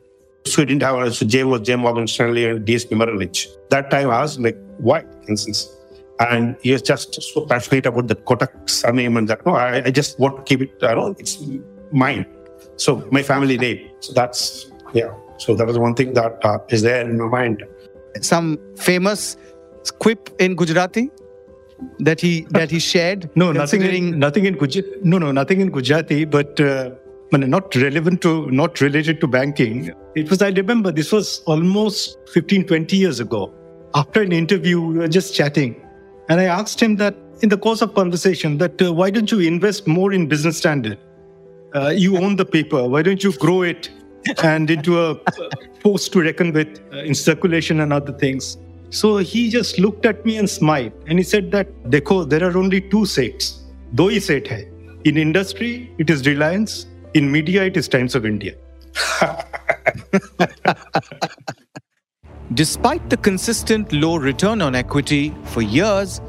So 0.46 0.62
it 0.62 0.66
didn't 0.66 0.82
have. 0.82 1.14
So 1.14 1.26
J 1.26 1.44
was 1.44 1.62
J 1.62 1.76
Morgan 1.76 2.06
Stanley 2.06 2.46
and 2.46 2.64
DSP 2.64 2.96
Merrill 2.96 3.16
Lynch. 3.16 3.48
That 3.70 3.90
time 3.90 4.10
I 4.10 4.20
was 4.20 4.38
like, 4.38 4.56
why? 4.78 5.04
Instance. 5.28 5.68
And 6.20 6.56
he 6.62 6.72
was 6.72 6.82
just 6.82 7.20
so 7.20 7.46
passionate 7.46 7.86
about 7.86 8.08
the 8.08 8.16
Kotak 8.16 8.68
surname 8.68 9.16
and 9.16 9.28
that. 9.28 9.44
No, 9.44 9.54
I, 9.54 9.84
I 9.84 9.90
just 9.90 10.18
want 10.18 10.36
to 10.36 10.42
keep 10.42 10.62
it. 10.62 10.82
I 10.82 10.94
don't. 10.94 11.18
It's 11.18 11.42
mine. 11.92 12.26
So 12.76 13.06
my 13.10 13.22
family 13.22 13.58
name. 13.58 13.90
So 14.00 14.12
that's 14.12 14.70
yeah. 14.94 15.12
So 15.38 15.54
that 15.54 15.66
was 15.66 15.78
one 15.78 15.94
thing 15.94 16.14
that 16.14 16.44
uh, 16.44 16.58
is 16.68 16.82
there 16.82 17.08
in 17.08 17.18
my 17.18 17.26
mind. 17.26 17.64
Some 18.20 18.58
famous 18.76 19.36
quip 19.98 20.30
in 20.38 20.56
Gujarati 20.56 21.10
that 22.00 22.20
he 22.20 22.42
that 22.50 22.70
he 22.70 22.78
shared? 22.78 23.30
No, 23.36 23.52
nothing 23.52 23.82
in 23.82 24.18
nothing 24.18 24.46
in 24.46 24.56
Gujarati. 24.56 24.98
No, 25.02 25.18
no, 25.18 25.32
nothing 25.32 25.60
in 25.60 25.70
Gujarati, 25.70 26.24
but 26.24 26.60
uh, 26.60 26.90
not 27.32 27.74
relevant 27.76 28.20
to 28.22 28.50
not 28.50 28.80
related 28.80 29.20
to 29.20 29.26
banking. 29.26 29.92
It 30.14 30.30
was 30.30 30.42
I 30.42 30.50
remember 30.50 30.90
this 30.90 31.12
was 31.12 31.42
almost 31.46 32.18
15, 32.32 32.66
20 32.66 32.96
years 32.96 33.20
ago. 33.20 33.52
After 33.94 34.22
an 34.22 34.32
interview, 34.32 34.80
we 34.80 34.98
were 34.98 35.08
just 35.08 35.34
chatting, 35.34 35.76
and 36.28 36.40
I 36.40 36.44
asked 36.44 36.80
him 36.80 36.96
that 36.96 37.16
in 37.40 37.48
the 37.48 37.58
course 37.58 37.80
of 37.80 37.94
conversation 37.94 38.58
that 38.58 38.82
uh, 38.82 38.92
why 38.92 39.10
don't 39.10 39.30
you 39.30 39.40
invest 39.40 39.86
more 39.86 40.12
in 40.12 40.26
business 40.26 40.58
standard? 40.58 40.98
Uh, 41.74 41.88
you 41.88 42.16
own 42.16 42.36
the 42.36 42.44
paper. 42.44 42.88
Why 42.88 43.02
don't 43.02 43.22
you 43.22 43.32
grow 43.32 43.62
it 43.62 43.90
and 44.42 44.70
into 44.70 45.00
a 45.00 45.16
force 45.80 46.08
to 46.10 46.22
reckon 46.22 46.52
with 46.52 46.80
uh, 46.92 46.98
in 46.98 47.14
circulation 47.14 47.80
and 47.80 47.92
other 47.92 48.12
things. 48.12 48.56
So 48.90 49.18
he 49.18 49.50
just 49.50 49.78
looked 49.78 50.06
at 50.06 50.24
me 50.24 50.38
and 50.38 50.48
smiled 50.48 50.92
and 51.06 51.18
he 51.18 51.24
said 51.24 51.50
that 51.52 51.68
Dekho, 51.84 52.28
there 52.28 52.42
are 52.44 52.56
only 52.56 52.80
two 52.80 53.04
sets. 53.06 53.62
Do 53.94 54.08
hi 54.08 54.18
set 54.18 54.48
hai. 54.48 54.66
In 55.04 55.16
industry, 55.16 55.90
it 55.98 56.10
is 56.10 56.26
Reliance. 56.26 56.86
In 57.14 57.30
media, 57.30 57.64
it 57.64 57.76
is 57.76 57.88
Times 57.88 58.14
of 58.14 58.26
India. 58.26 58.54
Despite 62.54 63.10
the 63.10 63.16
consistent 63.16 63.92
low 63.92 64.16
return 64.16 64.62
on 64.62 64.74
equity 64.74 65.34
for 65.44 65.62
years, 65.62 66.20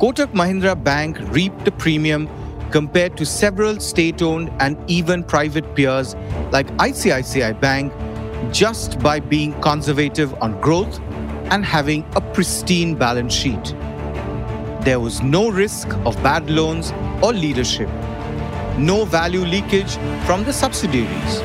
Kotak 0.00 0.32
Mahindra 0.32 0.74
Bank 0.82 1.18
reaped 1.32 1.68
a 1.68 1.70
premium 1.70 2.28
compared 2.70 3.16
to 3.16 3.26
several 3.26 3.80
state 3.80 4.22
owned 4.22 4.50
and 4.60 4.78
even 4.90 5.22
private 5.22 5.74
peers 5.74 6.14
like 6.52 6.66
ICICI 6.78 7.60
Bank 7.60 7.92
just 8.52 8.98
by 9.00 9.20
being 9.20 9.58
conservative 9.60 10.34
on 10.42 10.60
growth 10.60 11.00
and 11.50 11.64
having 11.64 12.04
a 12.16 12.20
pristine 12.20 12.94
balance 12.94 13.32
sheet. 13.32 13.74
There 14.80 15.00
was 15.00 15.22
no 15.22 15.48
risk 15.48 15.88
of 16.04 16.20
bad 16.22 16.48
loans 16.50 16.92
or 17.22 17.32
leadership, 17.32 17.88
no 18.78 19.04
value 19.04 19.44
leakage 19.44 19.96
from 20.26 20.44
the 20.44 20.52
subsidiaries. 20.52 21.42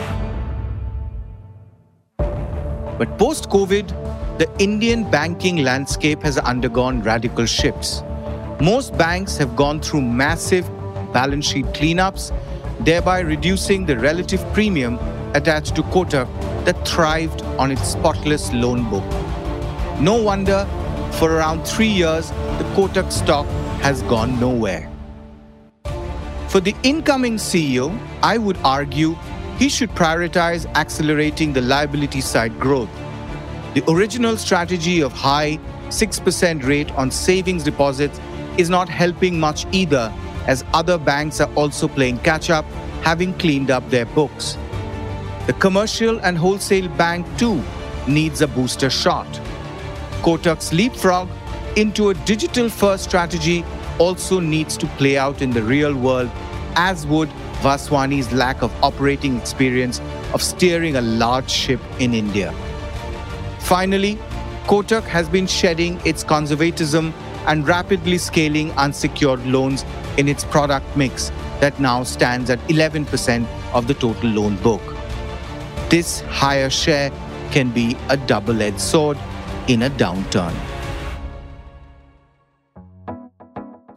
But 2.97 3.17
post 3.17 3.49
COVID, 3.49 4.37
the 4.37 4.47
Indian 4.59 5.09
banking 5.09 5.57
landscape 5.63 6.21
has 6.23 6.37
undergone 6.37 7.01
radical 7.01 7.45
shifts. 7.45 8.03
Most 8.59 8.95
banks 8.97 9.37
have 9.37 9.55
gone 9.55 9.79
through 9.79 10.01
massive 10.01 10.69
balance 11.13 11.45
sheet 11.45 11.65
cleanups, 11.67 12.31
thereby 12.83 13.19
reducing 13.19 13.85
the 13.85 13.97
relative 13.97 14.41
premium 14.53 14.97
attached 15.33 15.75
to 15.75 15.83
Kotak 15.83 16.27
that 16.65 16.87
thrived 16.87 17.41
on 17.57 17.71
its 17.71 17.87
spotless 17.87 18.51
loan 18.53 18.89
book. 18.89 19.03
No 19.99 20.21
wonder 20.21 20.67
for 21.13 21.31
around 21.31 21.65
three 21.65 21.87
years, 21.87 22.29
the 22.29 22.65
Kotak 22.75 23.11
stock 23.11 23.45
has 23.81 24.01
gone 24.03 24.39
nowhere. 24.39 24.89
For 26.47 26.59
the 26.59 26.75
incoming 26.83 27.37
CEO, 27.37 27.97
I 28.21 28.37
would 28.37 28.57
argue 28.63 29.15
he 29.57 29.69
should 29.69 29.91
prioritize 29.91 30.65
accelerating 30.75 31.53
the 31.53 31.61
liability 31.61 32.21
side 32.21 32.59
growth. 32.59 32.89
The 33.73 33.83
original 33.89 34.35
strategy 34.35 35.01
of 35.01 35.13
high 35.13 35.59
6% 35.89 36.63
rate 36.65 36.91
on 36.93 37.11
savings 37.11 37.63
deposits 37.63 38.19
is 38.57 38.69
not 38.69 38.89
helping 38.89 39.39
much 39.39 39.65
either, 39.71 40.11
as 40.47 40.63
other 40.73 40.97
banks 40.97 41.39
are 41.41 41.53
also 41.55 41.87
playing 41.87 42.19
catch 42.19 42.49
up, 42.49 42.65
having 43.03 43.33
cleaned 43.37 43.71
up 43.71 43.87
their 43.89 44.05
books. 44.05 44.57
The 45.47 45.53
commercial 45.53 46.19
and 46.19 46.37
wholesale 46.37 46.87
bank, 46.89 47.25
too, 47.37 47.63
needs 48.07 48.41
a 48.41 48.47
booster 48.47 48.89
shot. 48.89 49.27
Kotak's 50.21 50.71
leapfrog 50.71 51.29
into 51.75 52.09
a 52.09 52.13
digital 52.13 52.69
first 52.69 53.03
strategy 53.03 53.65
also 53.97 54.39
needs 54.39 54.77
to 54.77 54.87
play 54.97 55.17
out 55.17 55.41
in 55.41 55.51
the 55.51 55.63
real 55.63 55.95
world, 55.95 56.29
as 56.75 57.05
would 57.07 57.29
Vaswani's 57.61 58.31
lack 58.31 58.61
of 58.61 58.71
operating 58.83 59.37
experience 59.37 60.01
of 60.33 60.41
steering 60.41 60.95
a 60.95 61.01
large 61.01 61.49
ship 61.49 61.79
in 61.99 62.13
India. 62.13 62.53
Finally, 63.59 64.17
Kotak 64.65 65.03
has 65.03 65.29
been 65.29 65.47
shedding 65.47 65.99
its 66.05 66.23
conservatism 66.23 67.13
and 67.45 67.67
rapidly 67.67 68.17
scaling 68.17 68.71
unsecured 68.73 69.45
loans 69.45 69.85
in 70.17 70.27
its 70.27 70.43
product 70.43 70.85
mix 70.95 71.31
that 71.59 71.79
now 71.79 72.03
stands 72.03 72.49
at 72.49 72.59
11% 72.67 73.47
of 73.73 73.87
the 73.87 73.93
total 73.93 74.29
loan 74.29 74.55
book. 74.57 74.81
This 75.89 76.21
higher 76.21 76.69
share 76.69 77.11
can 77.51 77.69
be 77.71 77.97
a 78.09 78.17
double 78.17 78.61
edged 78.61 78.79
sword 78.79 79.17
in 79.67 79.83
a 79.83 79.89
downturn. 79.89 80.55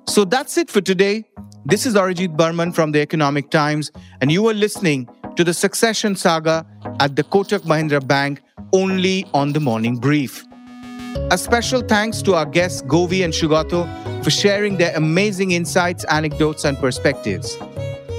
So 0.08 0.24
that's 0.24 0.56
it 0.58 0.70
for 0.70 0.80
today. 0.80 1.24
This 1.64 1.86
is 1.86 1.94
Arijit 1.94 2.36
Barman 2.36 2.72
from 2.72 2.92
the 2.92 3.00
Economic 3.00 3.50
Times, 3.50 3.90
and 4.20 4.30
you 4.30 4.46
are 4.48 4.54
listening 4.54 5.08
to 5.36 5.44
the 5.44 5.54
succession 5.54 6.14
saga 6.14 6.66
at 7.00 7.16
the 7.16 7.24
Kotak 7.24 7.60
Mahindra 7.60 8.06
Bank 8.06 8.42
only 8.72 9.26
on 9.32 9.52
the 9.52 9.60
morning 9.60 9.96
brief. 9.96 10.44
A 11.30 11.38
special 11.38 11.80
thanks 11.80 12.22
to 12.22 12.34
our 12.34 12.46
guests 12.46 12.82
Govi 12.82 13.24
and 13.24 13.32
Sugata 13.32 14.24
for 14.24 14.30
sharing 14.30 14.76
their 14.76 14.94
amazing 14.96 15.52
insights, 15.52 16.04
anecdotes, 16.04 16.64
and 16.64 16.76
perspectives. 16.78 17.56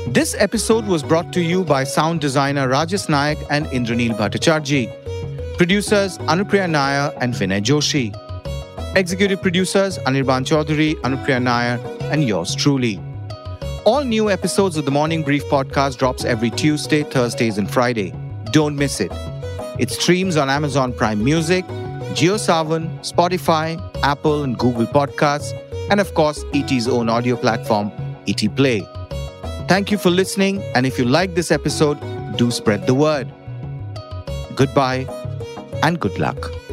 This 0.07 0.35
episode 0.37 0.85
was 0.85 1.03
brought 1.03 1.33
to 1.33 1.41
you 1.41 1.63
by 1.63 1.83
sound 1.83 2.21
designer 2.21 2.67
Rajas 2.69 3.07
Nayak 3.07 3.45
and 3.49 3.65
Indranil 3.67 4.15
Bhattacharjee. 4.17 4.87
Producers 5.57 6.17
Anupriya 6.19 6.69
Nair 6.69 7.13
and 7.21 7.33
Vinay 7.33 7.61
Joshi. 7.61 8.15
Executive 8.95 9.41
producers 9.41 9.97
Anirban 9.99 10.45
Chaudhary, 10.45 10.95
Anupriya 11.01 11.41
Nair, 11.41 11.79
and 12.11 12.23
yours 12.23 12.55
truly. 12.55 12.99
All 13.85 14.03
new 14.03 14.29
episodes 14.31 14.77
of 14.77 14.85
the 14.85 14.91
Morning 14.91 15.21
Brief 15.21 15.43
podcast 15.45 15.97
drops 15.97 16.23
every 16.23 16.49
Tuesday, 16.49 17.03
Thursdays, 17.03 17.57
and 17.57 17.69
Friday. 17.69 18.13
Don't 18.51 18.75
miss 18.75 18.99
it. 18.99 19.11
It 19.77 19.91
streams 19.91 20.37
on 20.37 20.49
Amazon 20.49 20.93
Prime 20.93 21.23
Music, 21.23 21.65
JioSaavn, 22.15 22.99
Spotify, 23.01 23.77
Apple, 24.01 24.43
and 24.43 24.57
Google 24.57 24.85
Podcasts, 24.85 25.51
and 25.91 25.99
of 25.99 26.13
course, 26.13 26.45
ET's 26.53 26.87
own 26.87 27.09
audio 27.09 27.35
platform, 27.35 27.91
ET 28.25 28.41
Play. 28.55 28.87
Thank 29.67 29.91
you 29.91 29.97
for 29.97 30.09
listening, 30.09 30.63
and 30.75 30.85
if 30.85 30.97
you 30.97 31.03
like 31.03 31.35
this 31.35 31.51
episode, 31.51 31.99
do 32.37 32.51
spread 32.51 32.87
the 32.87 32.93
word. 32.93 33.27
Goodbye 34.55 35.05
and 35.83 35.99
good 35.99 36.17
luck. 36.17 36.64